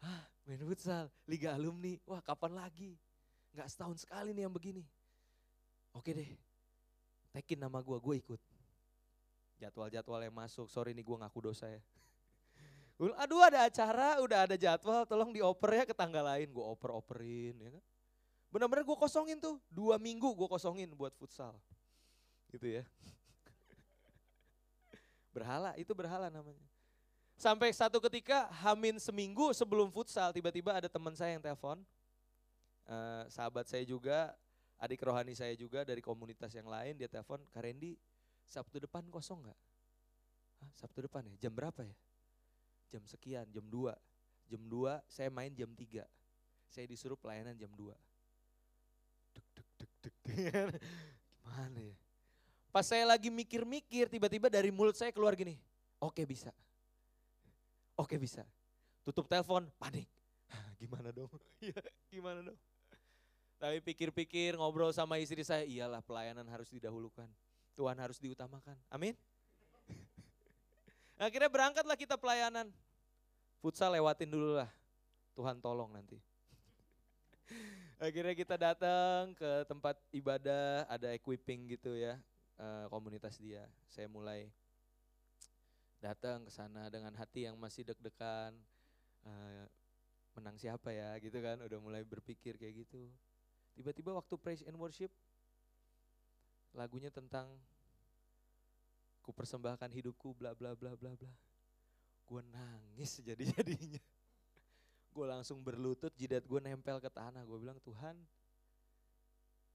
Hah, 0.00 0.24
main 0.48 0.60
futsal, 0.64 1.12
liga 1.28 1.52
alumni, 1.52 1.92
wah 2.08 2.24
kapan 2.24 2.56
lagi? 2.56 2.96
Gak 3.52 3.68
setahun 3.68 4.00
sekali 4.00 4.32
nih 4.32 4.48
yang 4.48 4.54
begini. 4.54 4.80
Oke 5.92 6.16
deh, 6.16 6.30
tekin 7.36 7.60
nama 7.60 7.84
gue, 7.84 7.98
gue 8.00 8.16
ikut. 8.16 8.40
Jadwal-jadwal 9.60 10.24
yang 10.24 10.32
masuk, 10.32 10.72
sorry 10.72 10.96
nih 10.96 11.04
gue 11.04 11.16
ngaku 11.20 11.52
dosa 11.52 11.68
ya. 11.68 11.82
Aduh 13.00 13.40
ada 13.40 13.64
acara, 13.64 14.20
udah 14.20 14.44
ada 14.44 14.60
jadwal, 14.60 15.08
tolong 15.08 15.32
dioper 15.32 15.72
ya 15.72 15.84
ke 15.88 15.96
tanggal 15.96 16.20
lain. 16.20 16.52
Gue 16.52 16.60
oper-operin 16.60 17.56
ya 17.56 17.70
kan. 17.72 17.84
Benar-benar 18.52 18.84
gue 18.84 18.98
kosongin 18.98 19.40
tuh, 19.40 19.56
dua 19.72 19.96
minggu 19.96 20.28
gue 20.36 20.48
kosongin 20.50 20.92
buat 20.92 21.16
futsal. 21.16 21.56
Gitu 22.52 22.76
ya. 22.76 22.84
Berhala, 25.34 25.72
itu 25.80 25.96
berhala 25.96 26.28
namanya. 26.28 26.66
Sampai 27.40 27.72
satu 27.72 28.04
ketika 28.04 28.52
Hamin 28.60 29.00
seminggu 29.00 29.56
sebelum 29.56 29.88
futsal 29.88 30.28
tiba-tiba 30.28 30.76
ada 30.76 30.92
teman 30.92 31.16
saya 31.16 31.40
yang 31.40 31.40
telepon. 31.40 31.80
Uh, 32.84 33.24
sahabat 33.32 33.64
saya 33.64 33.86
juga, 33.86 34.34
adik 34.76 35.00
rohani 35.00 35.32
saya 35.32 35.56
juga 35.56 35.86
dari 35.88 36.04
komunitas 36.04 36.52
yang 36.52 36.68
lain 36.68 37.00
dia 37.00 37.08
telepon, 37.08 37.40
Kak 37.48 37.64
Randy 37.64 37.96
Sabtu 38.44 38.82
depan 38.82 39.06
kosong 39.08 39.46
nggak? 39.46 39.58
Sabtu 40.74 41.06
depan 41.06 41.22
ya, 41.22 41.48
jam 41.48 41.54
berapa 41.54 41.80
ya? 41.86 41.94
Jam 42.90 43.02
sekian, 43.06 43.46
jam 43.48 43.64
2. 43.64 43.94
Jam 44.50 44.62
2 44.66 44.98
saya 45.06 45.30
main 45.30 45.54
jam 45.54 45.70
3. 45.70 46.04
Saya 46.70 46.86
disuruh 46.86 47.18
pelayanan 47.18 47.54
jam 47.54 47.70
2. 47.72 47.94
Duk, 49.34 49.46
duk, 49.54 49.68
duk, 49.78 49.92
duk. 50.02 50.14
Gimana 51.40 51.78
ya? 51.78 51.96
Pas 52.70 52.86
saya 52.86 53.02
lagi 53.02 53.30
mikir-mikir, 53.34 54.06
tiba-tiba 54.06 54.46
dari 54.46 54.70
mulut 54.70 54.94
saya 54.94 55.10
keluar 55.10 55.34
gini, 55.34 55.58
oke 55.98 56.22
bisa 56.22 56.54
Oke 58.00 58.16
bisa. 58.16 58.40
Tutup 59.04 59.28
telepon, 59.28 59.68
panik. 59.76 60.08
Gimana 60.80 61.12
dong? 61.12 61.28
Iya, 61.60 61.76
gimana 62.08 62.40
dong? 62.40 62.56
Tapi 63.60 63.84
pikir-pikir 63.84 64.56
ngobrol 64.56 64.96
sama 64.96 65.20
istri 65.20 65.44
saya, 65.44 65.68
iyalah 65.68 66.00
pelayanan 66.00 66.48
harus 66.48 66.72
didahulukan. 66.72 67.28
Tuhan 67.76 68.00
harus 68.00 68.16
diutamakan. 68.16 68.72
Amin. 68.88 69.12
Akhirnya 71.20 71.52
berangkatlah 71.52 72.00
kita 72.00 72.16
pelayanan. 72.16 72.72
Futsal 73.60 73.92
lewatin 73.92 74.32
dulu 74.32 74.56
lah. 74.56 74.72
Tuhan 75.36 75.60
tolong 75.60 75.92
nanti. 75.92 76.16
Akhirnya 78.00 78.32
kita 78.32 78.56
datang 78.56 79.36
ke 79.36 79.68
tempat 79.68 80.00
ibadah, 80.16 80.88
ada 80.88 81.12
equipping 81.12 81.76
gitu 81.76 81.92
ya, 81.92 82.16
eh, 82.56 82.84
komunitas 82.88 83.36
dia. 83.36 83.68
Saya 83.92 84.08
mulai 84.08 84.48
datang 86.00 86.48
ke 86.48 86.50
sana 86.56 86.88
dengan 86.88 87.12
hati 87.20 87.44
yang 87.44 87.60
masih 87.60 87.84
deg-degan 87.84 88.56
uh, 89.28 89.68
menang 90.32 90.56
siapa 90.56 90.96
ya 90.96 91.12
gitu 91.20 91.36
kan 91.44 91.60
udah 91.60 91.76
mulai 91.76 92.00
berpikir 92.08 92.56
kayak 92.56 92.88
gitu 92.88 93.12
tiba-tiba 93.76 94.16
waktu 94.16 94.34
praise 94.40 94.64
and 94.64 94.80
worship 94.80 95.12
lagunya 96.72 97.12
tentang 97.12 97.52
ku 99.20 99.30
persembahkan 99.30 99.90
hidupku 99.92 100.32
bla 100.34 100.56
bla 100.56 100.72
bla 100.74 100.96
bla 100.96 101.12
bla 101.14 101.32
gue 102.26 102.42
nangis 102.50 103.20
jadi 103.20 103.44
jadinya 103.56 104.02
gue 105.10 105.26
langsung 105.26 105.60
berlutut 105.60 106.14
jidat 106.14 106.46
gue 106.46 106.60
nempel 106.62 106.98
ke 107.02 107.10
tanah 107.10 107.42
gue 107.44 107.58
bilang 107.58 107.78
Tuhan 107.82 108.16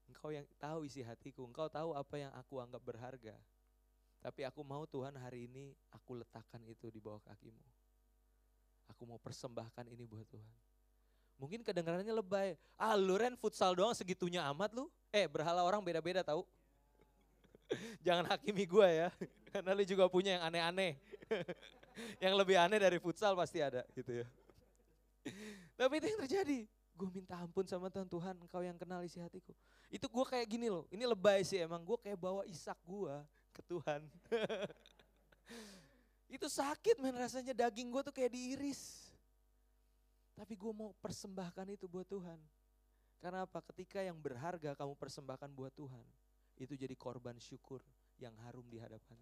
engkau 0.10 0.30
yang 0.32 0.46
tahu 0.58 0.86
isi 0.88 1.02
hatiku 1.04 1.44
engkau 1.44 1.68
tahu 1.68 1.94
apa 1.98 2.16
yang 2.16 2.32
aku 2.38 2.62
anggap 2.62 2.82
berharga 2.82 3.36
tapi 4.26 4.42
aku 4.42 4.66
mau 4.66 4.90
Tuhan 4.90 5.14
hari 5.22 5.46
ini 5.46 5.70
aku 5.94 6.18
letakkan 6.18 6.58
itu 6.66 6.90
di 6.90 6.98
bawah 6.98 7.22
kakimu. 7.30 7.62
Aku 8.90 9.06
mau 9.06 9.22
persembahkan 9.22 9.86
ini 9.86 10.02
buat 10.10 10.26
Tuhan. 10.26 10.58
Mungkin 11.38 11.62
kedengarannya 11.62 12.10
lebay. 12.10 12.58
Ah 12.74 12.98
lu 12.98 13.22
Ren 13.22 13.38
futsal 13.38 13.78
doang 13.78 13.94
segitunya 13.94 14.42
amat 14.50 14.74
lu. 14.74 14.90
Eh 15.14 15.30
berhala 15.30 15.62
orang 15.62 15.78
beda-beda 15.86 16.26
tahu. 16.26 16.42
Jangan 18.06 18.26
hakimi 18.30 18.70
gue 18.70 18.88
ya. 18.88 19.10
Karena 19.52 19.72
lu 19.74 19.84
juga 19.88 20.06
punya 20.12 20.38
yang 20.38 20.44
aneh-aneh. 20.50 20.94
yang 22.24 22.36
lebih 22.36 22.60
aneh 22.60 22.78
dari 22.78 23.00
futsal 23.00 23.34
pasti 23.34 23.64
ada 23.64 23.82
gitu 23.96 24.24
ya. 24.24 24.28
Tapi 25.80 25.94
itu 25.98 26.08
yang 26.12 26.22
terjadi. 26.28 26.60
Gue 26.96 27.12
minta 27.12 27.36
ampun 27.36 27.68
sama 27.68 27.92
Tuhan, 27.92 28.08
Tuhan 28.08 28.36
engkau 28.40 28.62
yang 28.64 28.78
kenal 28.80 29.04
isi 29.04 29.20
hatiku. 29.20 29.52
Itu 29.92 30.08
gue 30.08 30.26
kayak 30.28 30.48
gini 30.48 30.72
loh, 30.72 30.88
ini 30.88 31.04
lebay 31.04 31.44
sih 31.44 31.60
emang. 31.60 31.84
Gue 31.84 32.00
kayak 32.00 32.16
bawa 32.16 32.48
Isak 32.48 32.80
gue 32.88 33.16
ke 33.52 33.62
Tuhan. 33.68 34.02
itu 36.36 36.48
sakit 36.48 37.00
men 37.04 37.16
rasanya 37.16 37.52
daging 37.52 37.92
gue 37.92 38.02
tuh 38.06 38.16
kayak 38.16 38.32
diiris. 38.32 39.12
Tapi 40.36 40.56
gue 40.56 40.72
mau 40.72 40.96
persembahkan 41.04 41.76
itu 41.76 41.88
buat 41.88 42.08
Tuhan. 42.08 42.40
Karena 43.20 43.44
apa? 43.44 43.60
Ketika 43.72 44.00
yang 44.04 44.16
berharga 44.16 44.76
kamu 44.76 44.96
persembahkan 44.96 45.52
buat 45.52 45.72
Tuhan, 45.76 46.04
itu 46.56 46.74
jadi 46.76 46.96
korban 46.96 47.36
syukur 47.40 47.84
yang 48.20 48.36
harum 48.48 48.64
di 48.72 48.80
hadapan. 48.80 49.20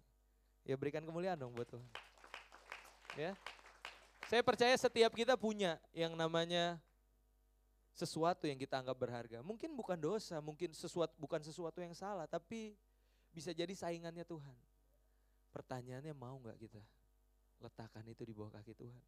Ya 0.64 0.78
berikan 0.78 1.02
kemuliaan 1.04 1.36
dong 1.36 1.52
buat 1.52 1.68
Tuhan. 1.68 1.90
Ya. 3.18 3.32
Saya 4.24 4.40
percaya 4.40 4.72
setiap 4.74 5.12
kita 5.12 5.36
punya 5.36 5.76
yang 5.92 6.16
namanya 6.16 6.80
sesuatu 7.94 8.48
yang 8.48 8.58
kita 8.58 8.80
anggap 8.80 8.96
berharga. 8.96 9.38
Mungkin 9.44 9.76
bukan 9.76 10.00
dosa, 10.00 10.40
mungkin 10.42 10.74
sesuatu 10.74 11.14
bukan 11.20 11.38
sesuatu 11.44 11.78
yang 11.78 11.94
salah, 11.94 12.26
tapi 12.26 12.74
bisa 13.30 13.54
jadi 13.54 13.70
saingannya 13.70 14.26
Tuhan. 14.26 14.56
Pertanyaannya 15.54 16.14
mau 16.16 16.34
nggak 16.42 16.58
kita 16.58 16.82
letakkan 17.62 18.02
itu 18.10 18.26
di 18.26 18.34
bawah 18.34 18.58
kaki 18.58 18.74
Tuhan? 18.74 19.04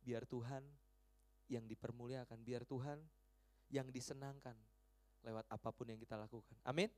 Biar 0.00 0.24
Tuhan 0.24 0.64
yang 1.52 1.68
dipermuliakan, 1.68 2.40
biar 2.40 2.64
Tuhan 2.64 3.02
yang 3.68 3.92
disenangkan 3.92 4.56
lewat 5.20 5.44
apa 5.52 5.68
pun 5.68 5.90
yang 5.92 6.00
kita 6.00 6.16
lakukan. 6.16 6.56
Amin. 6.64 6.88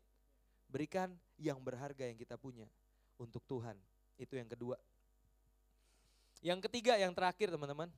Berikan 0.73 1.13
yang 1.37 1.61
berharga 1.61 2.09
yang 2.09 2.17
kita 2.17 2.41
punya 2.41 2.65
untuk 3.21 3.45
Tuhan. 3.45 3.77
Itu 4.17 4.41
yang 4.41 4.49
kedua. 4.49 4.81
Yang 6.41 6.65
ketiga, 6.67 6.97
yang 6.97 7.13
terakhir 7.13 7.53
teman-teman. 7.53 7.93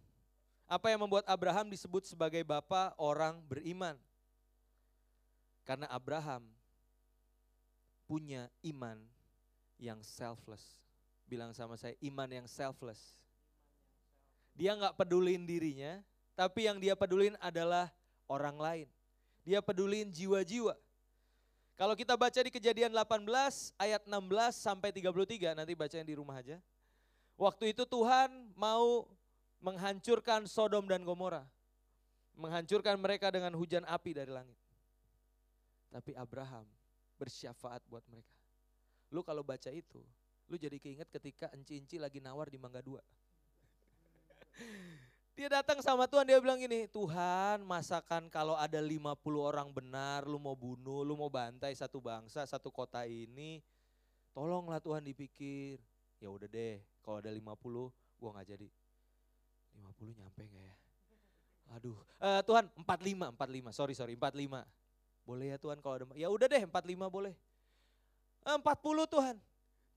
Apa 0.67 0.91
yang 0.91 1.07
membuat 1.07 1.23
Abraham 1.31 1.71
disebut 1.71 2.11
sebagai 2.11 2.43
bapak 2.43 2.99
orang 2.99 3.39
beriman? 3.47 3.95
Karena 5.63 5.87
Abraham 5.89 6.45
punya 8.11 8.51
iman 8.67 9.01
yang 9.81 10.03
selfless. 10.05 10.83
Bilang 11.25 11.57
sama 11.57 11.79
saya, 11.81 11.97
iman 12.05 12.29
yang 12.29 12.47
selfless. 12.51 13.17
Dia 14.53 14.77
nggak 14.77 14.99
pedulin 14.99 15.49
dirinya, 15.49 16.05
tapi 16.37 16.69
yang 16.69 16.77
dia 16.83 16.93
pedulin 16.93 17.35
adalah 17.41 17.89
orang 18.29 18.57
lain. 18.61 18.89
Dia 19.45 19.65
pedulin 19.65 20.13
jiwa-jiwa. 20.13 20.77
Kalau 21.75 21.99
kita 21.99 22.15
baca 22.15 22.39
di 22.39 22.55
kejadian 22.55 22.95
18 22.95 23.27
ayat 23.83 24.03
16 24.07 24.15
sampai 24.55 24.95
33, 24.95 25.59
nanti 25.59 25.75
bacanya 25.75 26.07
di 26.07 26.15
rumah 26.15 26.39
aja. 26.39 26.63
Waktu 27.35 27.75
itu 27.75 27.83
Tuhan 27.83 28.31
mau 28.55 29.11
menghancurkan 29.59 30.47
Sodom 30.47 30.87
dan 30.87 31.03
Gomora. 31.03 31.43
Menghancurkan 32.39 32.95
mereka 32.95 33.35
dengan 33.35 33.51
hujan 33.59 33.83
api 33.87 34.15
dari 34.15 34.31
langit. 34.31 34.59
Tapi 35.91 36.15
Abraham 36.15 36.67
bersyafaat 37.19 37.83
buat 37.91 38.07
mereka. 38.07 38.39
Lu 39.11 39.27
kalau 39.27 39.43
baca 39.43 39.71
itu, 39.71 40.03
lu 40.47 40.55
jadi 40.55 40.79
keinget 40.79 41.11
ketika 41.11 41.51
enci-enci 41.55 41.99
lagi 41.99 42.23
nawar 42.23 42.51
di 42.51 42.59
Mangga 42.59 42.83
Dua. 42.83 43.03
Dia 45.35 45.51
datang 45.51 45.83
sama 45.83 46.07
Tuhan, 46.07 46.31
dia 46.31 46.39
bilang 46.39 46.63
gini, 46.63 46.87
Tuhan 46.87 47.67
masakan 47.67 48.31
kalau 48.31 48.55
ada 48.55 48.79
50 48.79 49.19
orang 49.35 49.67
benar, 49.75 50.23
lu 50.31 50.39
mau 50.39 50.55
bunuh, 50.55 51.03
lu 51.03 51.19
mau 51.19 51.27
bantai 51.27 51.75
satu 51.75 51.99
bangsa, 51.99 52.47
satu 52.47 52.71
kota 52.71 53.03
ini, 53.03 53.59
tolonglah 54.31 54.79
Tuhan 54.79 55.03
dipikir. 55.03 55.83
Ya 56.23 56.31
udah 56.31 56.47
deh, 56.47 56.79
kalau 57.03 57.19
ada 57.19 57.35
50, 57.35 57.51
gua 58.15 58.31
nggak 58.31 58.47
jadi. 58.47 58.71
50 59.75 60.15
nyampe 60.15 60.43
gak 60.47 60.65
ya? 60.71 60.75
Aduh, 61.75 61.99
uh, 62.23 62.39
Tuhan 62.47 62.71
45, 62.87 63.35
45, 63.35 63.75
sorry 63.75 63.95
sorry 63.99 64.15
45. 64.15 64.63
Boleh 65.27 65.51
ya 65.51 65.59
Tuhan 65.59 65.83
kalau 65.83 65.95
ada, 65.99 66.07
ya 66.15 66.31
udah 66.31 66.47
deh 66.47 66.63
45 66.63 67.11
boleh. 67.11 67.35
40 68.47 68.55
eh, 68.55 69.07
Tuhan, 69.11 69.37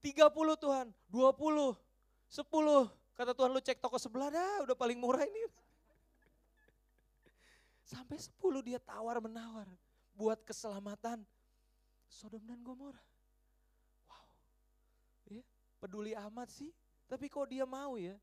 30 0.02 0.65
Tuhan, 0.65 0.88
20, 1.13 1.78
10. 2.26 3.07
Kata 3.17 3.34
Tuhan 3.34 3.49
lu 3.49 3.58
cek 3.58 3.82
toko 3.82 3.97
sebelah 3.97 4.30
dah 4.30 4.62
udah 4.62 4.77
paling 4.77 5.01
murah 5.01 5.25
ini. 5.25 5.41
Sampai 7.97 8.22
10 8.22 8.30
dia 8.61 8.78
tawar 8.78 9.18
menawar 9.18 9.65
buat 10.13 10.38
keselamatan 10.45 11.26
Sodom 12.05 12.45
dan 12.45 12.61
Gomora. 12.61 13.01
Wow. 14.05 14.30
Ya, 15.34 15.41
peduli 15.82 16.13
amat 16.13 16.53
sih. 16.53 16.70
Tapi 17.09 17.26
kok 17.26 17.49
dia 17.49 17.65
mau 17.65 17.97
ya? 17.97 18.13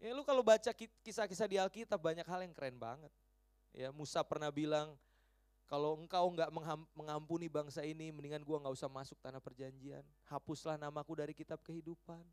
Ya 0.00 0.16
lu 0.16 0.24
kalau 0.24 0.40
baca 0.40 0.72
kisah-kisah 1.04 1.46
di 1.46 1.60
Alkitab 1.60 2.00
banyak 2.00 2.24
hal 2.24 2.40
yang 2.42 2.56
keren 2.56 2.80
banget. 2.80 3.12
Ya 3.70 3.92
Musa 3.92 4.24
pernah 4.24 4.48
bilang, 4.48 4.96
kalau 5.68 6.00
engkau 6.00 6.24
nggak 6.34 6.50
mengampuni 6.96 7.46
bangsa 7.46 7.84
ini, 7.84 8.10
mendingan 8.10 8.42
gua 8.42 8.64
nggak 8.64 8.74
usah 8.74 8.88
masuk 8.88 9.20
tanah 9.20 9.38
perjanjian. 9.38 10.02
Hapuslah 10.26 10.80
namaku 10.80 11.20
dari 11.20 11.36
kitab 11.36 11.60
kehidupan. 11.60 12.24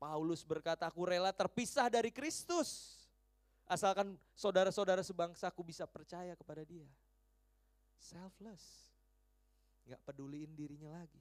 Paulus 0.00 0.40
berkata, 0.40 0.88
aku 0.88 1.04
rela 1.04 1.28
terpisah 1.28 1.92
dari 1.92 2.08
Kristus. 2.08 2.96
Asalkan 3.68 4.16
saudara-saudara 4.32 5.04
sebangsaku 5.04 5.60
bisa 5.60 5.84
percaya 5.84 6.32
kepada 6.32 6.64
dia. 6.64 6.88
Selfless. 8.00 8.64
Nggak 9.84 10.00
peduliin 10.08 10.56
dirinya 10.56 10.88
lagi. 10.96 11.20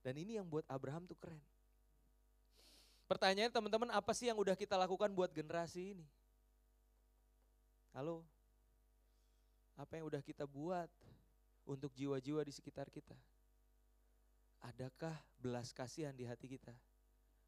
Dan 0.00 0.16
ini 0.16 0.40
yang 0.40 0.48
buat 0.48 0.64
Abraham 0.72 1.04
tuh 1.04 1.20
keren. 1.20 1.38
Pertanyaan 3.04 3.52
teman-teman, 3.52 3.92
apa 3.92 4.16
sih 4.16 4.32
yang 4.32 4.40
udah 4.40 4.56
kita 4.56 4.74
lakukan 4.74 5.12
buat 5.12 5.30
generasi 5.36 5.94
ini? 5.94 6.06
Halo? 7.92 8.24
Apa 9.76 10.00
yang 10.00 10.08
udah 10.08 10.24
kita 10.24 10.48
buat 10.48 10.88
untuk 11.68 11.92
jiwa-jiwa 11.92 12.40
di 12.40 12.56
sekitar 12.56 12.88
kita? 12.88 13.14
Adakah 14.64 15.12
belas 15.36 15.76
kasihan 15.76 16.16
di 16.16 16.24
hati 16.24 16.48
kita? 16.48 16.72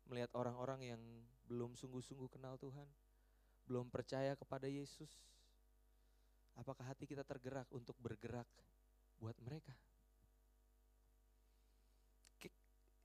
Melihat 0.08 0.32
orang-orang 0.34 0.96
yang 0.96 1.02
belum 1.46 1.76
sungguh-sungguh 1.76 2.28
kenal 2.32 2.56
Tuhan, 2.56 2.88
belum 3.68 3.92
percaya 3.92 4.32
kepada 4.34 4.64
Yesus, 4.68 5.08
apakah 6.56 6.88
hati 6.88 7.04
kita 7.04 7.22
tergerak 7.22 7.68
untuk 7.70 7.94
bergerak 8.00 8.48
buat 9.20 9.36
mereka? 9.44 9.72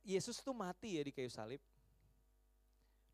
Yesus 0.04 0.44
tuh 0.44 0.52
mati 0.52 1.00
ya 1.00 1.04
di 1.04 1.16
kayu 1.16 1.32
salib. 1.32 1.64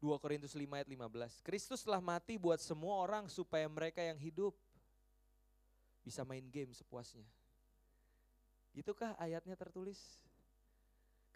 2 0.02 0.16
Korintus 0.18 0.56
5 0.56 0.66
ayat 0.66 0.90
15. 0.90 1.46
Kristus 1.46 1.86
telah 1.86 2.02
mati 2.02 2.40
buat 2.40 2.58
semua 2.58 2.98
orang 3.04 3.30
supaya 3.30 3.68
mereka 3.70 4.02
yang 4.02 4.18
hidup 4.18 4.56
bisa 6.02 6.26
main 6.26 6.42
game 6.50 6.72
sepuasnya. 6.74 7.28
Gitukah 8.74 9.14
ayatnya 9.20 9.54
tertulis? 9.60 10.00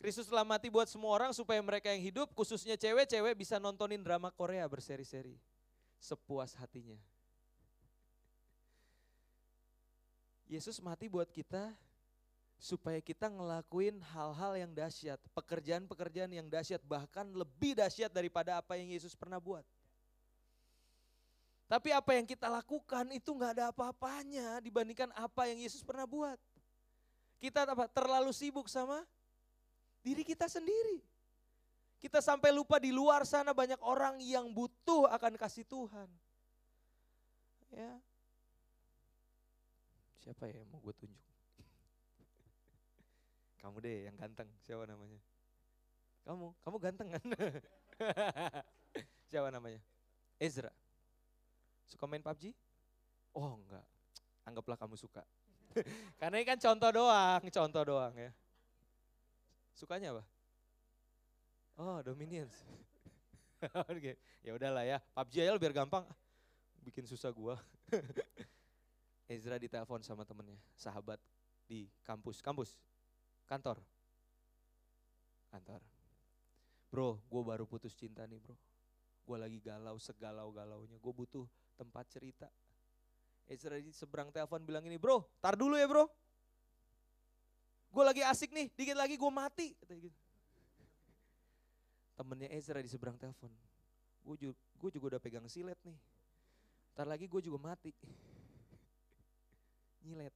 Kristus 0.03 0.27
telah 0.27 0.43
mati 0.43 0.67
buat 0.67 0.83
semua 0.91 1.15
orang 1.15 1.31
supaya 1.31 1.63
mereka 1.63 1.87
yang 1.87 2.03
hidup, 2.03 2.35
khususnya 2.35 2.75
cewek-cewek 2.75 3.39
bisa 3.39 3.55
nontonin 3.55 4.03
drama 4.03 4.27
Korea 4.35 4.67
berseri-seri. 4.67 5.39
Sepuas 5.95 6.59
hatinya. 6.59 6.99
Yesus 10.51 10.83
mati 10.83 11.07
buat 11.07 11.31
kita 11.31 11.71
supaya 12.59 12.99
kita 12.99 13.31
ngelakuin 13.31 14.03
hal-hal 14.11 14.59
yang 14.59 14.75
dahsyat, 14.75 15.23
pekerjaan-pekerjaan 15.31 16.35
yang 16.35 16.51
dahsyat, 16.51 16.83
bahkan 16.83 17.23
lebih 17.31 17.79
dahsyat 17.79 18.11
daripada 18.11 18.59
apa 18.59 18.75
yang 18.75 18.91
Yesus 18.91 19.15
pernah 19.15 19.39
buat. 19.39 19.63
Tapi 21.71 21.95
apa 21.95 22.11
yang 22.11 22.27
kita 22.27 22.51
lakukan 22.51 23.07
itu 23.15 23.31
nggak 23.31 23.55
ada 23.55 23.71
apa-apanya 23.71 24.59
dibandingkan 24.59 25.15
apa 25.15 25.47
yang 25.47 25.63
Yesus 25.63 25.79
pernah 25.79 26.03
buat. 26.03 26.35
Kita 27.39 27.63
apa? 27.63 27.87
Terlalu 27.87 28.35
sibuk 28.35 28.67
sama 28.67 29.07
diri 30.03 30.27
kita 30.27 30.51
sendiri. 30.51 30.99
Kita 32.03 32.19
sampai 32.19 32.51
lupa 32.51 32.83
di 32.83 32.91
luar 32.91 33.23
sana 33.23 33.55
banyak 33.55 33.79
orang 33.79 34.19
yang 34.19 34.51
butuh 34.51 35.07
akan 35.07 35.39
kasih 35.39 35.63
Tuhan. 35.63 36.11
Ya. 37.71 37.95
Siapa 40.19 40.51
ya 40.51 40.59
yang 40.59 40.67
mau 40.67 40.83
gue 40.83 40.91
tunjuk? 40.99 41.23
Kamu 43.63 43.79
deh 43.79 44.11
yang 44.11 44.19
ganteng, 44.19 44.51
siapa 44.67 44.83
namanya? 44.83 45.23
Kamu, 46.23 46.55
kamu 46.63 46.77
ganteng 46.79 47.07
kan? 47.11 47.23
siapa 49.31 49.51
namanya? 49.51 49.79
Ezra. 50.39 50.71
Suka 51.87 52.07
main 52.07 52.23
PUBG? 52.23 52.55
Oh 53.35 53.59
enggak, 53.59 53.83
anggaplah 54.47 54.79
kamu 54.79 54.95
suka. 54.95 55.19
Karena 56.19 56.39
ini 56.39 56.47
kan 56.47 56.55
contoh 56.55 56.89
doang, 56.95 57.43
contoh 57.51 57.83
doang 57.83 58.15
ya. 58.15 58.31
Sukanya 59.73 60.13
apa? 60.13 60.23
Oh, 61.81 61.99
Dominions. 62.05 62.53
Oke, 63.89 64.15
ya 64.45 64.53
udahlah 64.53 64.85
ya. 64.85 65.01
PUBG 65.17 65.35
aja 65.49 65.57
biar 65.57 65.73
gampang. 65.73 66.05
Bikin 66.85 67.09
susah 67.09 67.33
gua. 67.33 67.57
Ezra 69.33 69.57
ditelepon 69.57 70.05
sama 70.05 70.27
temennya, 70.27 70.59
sahabat 70.77 71.17
di 71.65 71.89
kampus. 72.05 72.43
Kampus? 72.43 72.77
Kantor? 73.49 73.81
Kantor. 75.49 75.81
Bro, 76.93 77.17
gue 77.25 77.41
baru 77.41 77.65
putus 77.65 77.97
cinta 77.97 78.29
nih 78.29 78.37
bro. 78.37 78.53
Gue 79.25 79.37
lagi 79.41 79.57
galau, 79.57 79.97
segalau-galaunya. 79.97 80.99
Gue 81.01 81.13
butuh 81.15 81.47
tempat 81.73 82.05
cerita. 82.11 82.45
Ezra 83.49 83.81
di 83.81 83.89
seberang 83.89 84.29
telepon 84.29 84.61
bilang 84.61 84.85
ini, 84.85 85.01
bro, 85.01 85.25
tar 85.41 85.57
dulu 85.57 85.73
ya 85.73 85.89
bro 85.89 86.05
gue 87.93 88.03
lagi 88.03 88.25
asik 88.25 88.49
nih, 88.49 88.73
dikit 88.73 88.97
lagi 88.97 89.13
gue 89.13 89.31
mati. 89.31 89.77
Gitu. 89.85 90.09
Temennya 92.17 92.49
Ezra 92.49 92.81
di 92.81 92.89
seberang 92.89 93.13
telepon, 93.21 93.53
gue 94.25 94.49
juga, 94.49 94.57
juga 94.89 95.05
udah 95.13 95.21
pegang 95.21 95.45
silet 95.45 95.77
nih. 95.85 95.97
Ntar 96.97 97.05
lagi 97.05 97.29
gue 97.29 97.41
juga 97.41 97.61
mati. 97.61 97.93
Nyilet. 100.05 100.33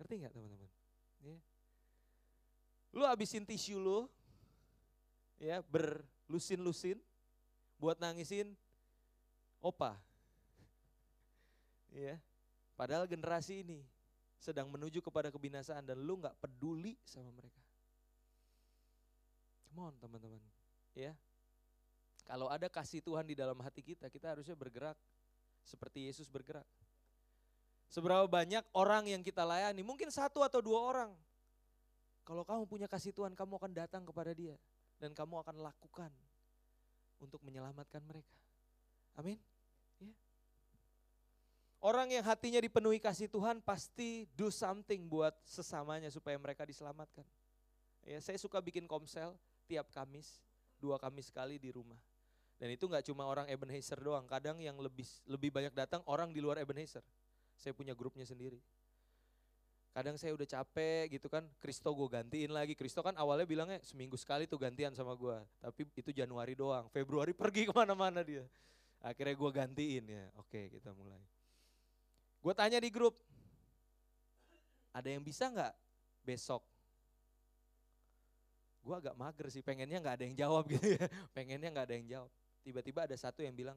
Ngerti 0.00 0.14
gak 0.24 0.32
teman-teman? 0.32 0.70
Ya. 1.20 1.36
Lu 2.96 3.04
habisin 3.04 3.44
tisu 3.44 3.76
lu, 3.76 4.08
ya 5.36 5.60
berlusin-lusin, 5.68 6.96
buat 7.76 8.00
nangisin 8.00 8.56
opa. 9.60 10.00
Ya, 11.90 12.22
padahal 12.78 13.02
generasi 13.10 13.66
ini 13.66 13.82
sedang 14.40 14.72
menuju 14.72 15.04
kepada 15.04 15.28
kebinasaan 15.28 15.84
dan 15.84 16.00
lu 16.00 16.16
nggak 16.16 16.32
peduli 16.40 16.96
sama 17.04 17.28
mereka. 17.28 17.60
Come 19.68 19.92
on 19.92 19.94
teman-teman, 20.00 20.40
ya. 20.96 21.12
Kalau 22.24 22.48
ada 22.48 22.66
kasih 22.72 23.04
Tuhan 23.04 23.28
di 23.28 23.36
dalam 23.36 23.60
hati 23.60 23.84
kita, 23.84 24.08
kita 24.08 24.32
harusnya 24.32 24.56
bergerak 24.56 24.96
seperti 25.62 26.08
Yesus 26.08 26.26
bergerak. 26.26 26.64
Seberapa 27.90 28.24
banyak 28.26 28.64
orang 28.72 29.06
yang 29.10 29.22
kita 29.22 29.44
layani, 29.44 29.82
mungkin 29.84 30.08
satu 30.08 30.40
atau 30.40 30.62
dua 30.62 30.78
orang. 30.78 31.10
Kalau 32.22 32.46
kamu 32.46 32.64
punya 32.70 32.86
kasih 32.86 33.10
Tuhan, 33.10 33.34
kamu 33.34 33.58
akan 33.58 33.72
datang 33.74 34.02
kepada 34.06 34.30
dia 34.30 34.54
dan 35.02 35.10
kamu 35.10 35.42
akan 35.42 35.58
lakukan 35.58 36.12
untuk 37.18 37.42
menyelamatkan 37.42 38.00
mereka. 38.06 38.36
Amin. 39.18 39.36
Orang 41.80 42.12
yang 42.12 42.20
hatinya 42.28 42.60
dipenuhi 42.60 43.00
kasih 43.00 43.24
Tuhan 43.32 43.64
pasti 43.64 44.28
do 44.36 44.52
something 44.52 45.08
buat 45.08 45.32
sesamanya 45.48 46.12
supaya 46.12 46.36
mereka 46.36 46.68
diselamatkan. 46.68 47.24
Ya, 48.04 48.20
saya 48.20 48.36
suka 48.36 48.60
bikin 48.60 48.84
komsel 48.84 49.32
tiap 49.64 49.88
Kamis, 49.88 50.44
dua 50.76 51.00
Kamis 51.00 51.32
sekali 51.32 51.56
di 51.56 51.72
rumah. 51.72 51.96
Dan 52.60 52.76
itu 52.76 52.84
nggak 52.84 53.08
cuma 53.08 53.24
orang 53.24 53.48
Ebenezer 53.48 53.96
doang, 53.96 54.28
kadang 54.28 54.60
yang 54.60 54.76
lebih 54.76 55.08
lebih 55.24 55.48
banyak 55.48 55.72
datang 55.72 56.04
orang 56.04 56.28
di 56.36 56.44
luar 56.44 56.60
Ebenezer. 56.60 57.00
Saya 57.56 57.72
punya 57.72 57.96
grupnya 57.96 58.28
sendiri. 58.28 58.60
Kadang 59.96 60.20
saya 60.20 60.36
udah 60.36 60.44
capek 60.44 61.16
gitu 61.16 61.32
kan, 61.32 61.48
Kristo 61.64 61.88
gue 61.96 62.08
gantiin 62.12 62.52
lagi. 62.52 62.76
Kristo 62.76 63.00
kan 63.00 63.16
awalnya 63.16 63.48
bilangnya 63.48 63.80
seminggu 63.80 64.20
sekali 64.20 64.44
tuh 64.44 64.60
gantian 64.60 64.92
sama 64.92 65.16
gue. 65.16 65.40
Tapi 65.64 65.88
itu 65.96 66.12
Januari 66.12 66.52
doang, 66.52 66.92
Februari 66.92 67.32
pergi 67.32 67.64
ke 67.68 67.72
mana-mana 67.72 68.20
dia. 68.20 68.44
Akhirnya 69.00 69.32
gue 69.32 69.50
gantiin 69.50 70.04
ya, 70.04 70.28
oke 70.36 70.76
kita 70.76 70.92
mulai. 70.92 71.39
Gue 72.40 72.56
tanya 72.56 72.80
di 72.80 72.88
grup, 72.88 73.20
ada 74.96 75.08
yang 75.12 75.20
bisa 75.20 75.52
nggak 75.52 75.76
besok? 76.24 76.64
Gue 78.80 78.96
agak 78.96 79.12
mager 79.12 79.52
sih, 79.52 79.60
pengennya 79.60 80.00
nggak 80.00 80.16
ada 80.16 80.24
yang 80.24 80.36
jawab 80.36 80.64
gitu 80.72 80.96
ya. 80.96 81.04
Pengennya 81.36 81.68
nggak 81.68 81.86
ada 81.92 81.94
yang 82.00 82.08
jawab. 82.08 82.30
Tiba-tiba 82.64 83.04
ada 83.04 83.16
satu 83.16 83.44
yang 83.44 83.52
bilang, 83.52 83.76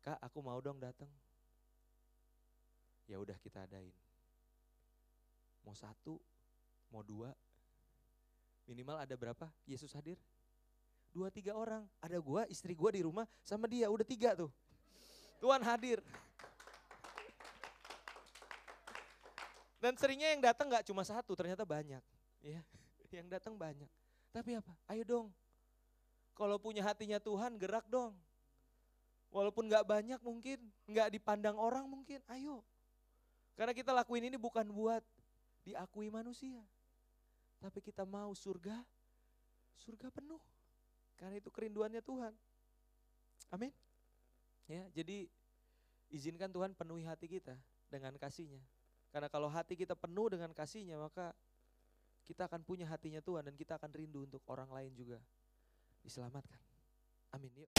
kak 0.00 0.16
aku 0.16 0.40
mau 0.40 0.56
dong 0.64 0.80
datang. 0.80 1.08
Ya 3.04 3.20
udah 3.20 3.36
kita 3.44 3.68
adain. 3.68 3.92
Mau 5.60 5.76
satu, 5.76 6.16
mau 6.88 7.04
dua, 7.04 7.36
minimal 8.64 8.96
ada 8.96 9.12
berapa? 9.12 9.48
Yesus 9.68 9.92
hadir? 9.92 10.16
Dua 11.12 11.28
tiga 11.28 11.52
orang. 11.52 11.84
Ada 12.00 12.16
gue, 12.16 12.42
istri 12.48 12.72
gue 12.72 12.90
di 12.96 13.04
rumah 13.04 13.28
sama 13.44 13.68
dia, 13.68 13.92
udah 13.92 14.08
tiga 14.08 14.32
tuh. 14.32 14.48
Tuhan 15.36 15.60
hadir. 15.60 16.00
Dan 19.84 20.00
seringnya 20.00 20.32
yang 20.32 20.40
datang 20.40 20.72
nggak 20.72 20.88
cuma 20.88 21.04
satu, 21.04 21.36
ternyata 21.36 21.68
banyak. 21.68 22.00
Ya, 22.40 22.64
yang 23.20 23.28
datang 23.28 23.52
banyak. 23.52 23.84
Tapi 24.32 24.56
apa? 24.56 24.72
Ayo 24.88 25.04
dong. 25.04 25.28
Kalau 26.32 26.56
punya 26.56 26.80
hatinya 26.80 27.20
Tuhan, 27.20 27.60
gerak 27.60 27.84
dong. 27.92 28.16
Walaupun 29.28 29.68
nggak 29.68 29.84
banyak 29.84 30.20
mungkin, 30.24 30.56
nggak 30.88 31.12
dipandang 31.12 31.60
orang 31.60 31.84
mungkin, 31.84 32.24
ayo. 32.32 32.64
Karena 33.60 33.76
kita 33.76 33.92
lakuin 33.92 34.32
ini 34.32 34.40
bukan 34.40 34.64
buat 34.72 35.04
diakui 35.68 36.08
manusia. 36.08 36.64
Tapi 37.60 37.84
kita 37.84 38.08
mau 38.08 38.32
surga, 38.32 38.80
surga 39.84 40.08
penuh. 40.08 40.40
Karena 41.20 41.36
itu 41.36 41.52
kerinduannya 41.52 42.00
Tuhan. 42.00 42.32
Amin. 43.52 43.70
Ya, 44.64 44.88
jadi 44.96 45.28
izinkan 46.08 46.48
Tuhan 46.48 46.72
penuhi 46.72 47.04
hati 47.04 47.28
kita 47.28 47.52
dengan 47.92 48.16
kasihnya. 48.16 48.64
Karena 49.14 49.30
kalau 49.30 49.46
hati 49.46 49.78
kita 49.78 49.94
penuh 49.94 50.26
dengan 50.26 50.50
kasihnya, 50.50 50.98
maka 50.98 51.30
kita 52.26 52.50
akan 52.50 52.66
punya 52.66 52.82
hatinya 52.90 53.22
Tuhan 53.22 53.46
dan 53.46 53.54
kita 53.54 53.78
akan 53.78 53.94
rindu 53.94 54.26
untuk 54.26 54.42
orang 54.50 54.66
lain 54.74 54.90
juga 54.98 55.22
diselamatkan. 56.02 56.58
Amin. 57.30 57.54
Yuk. 57.54 57.70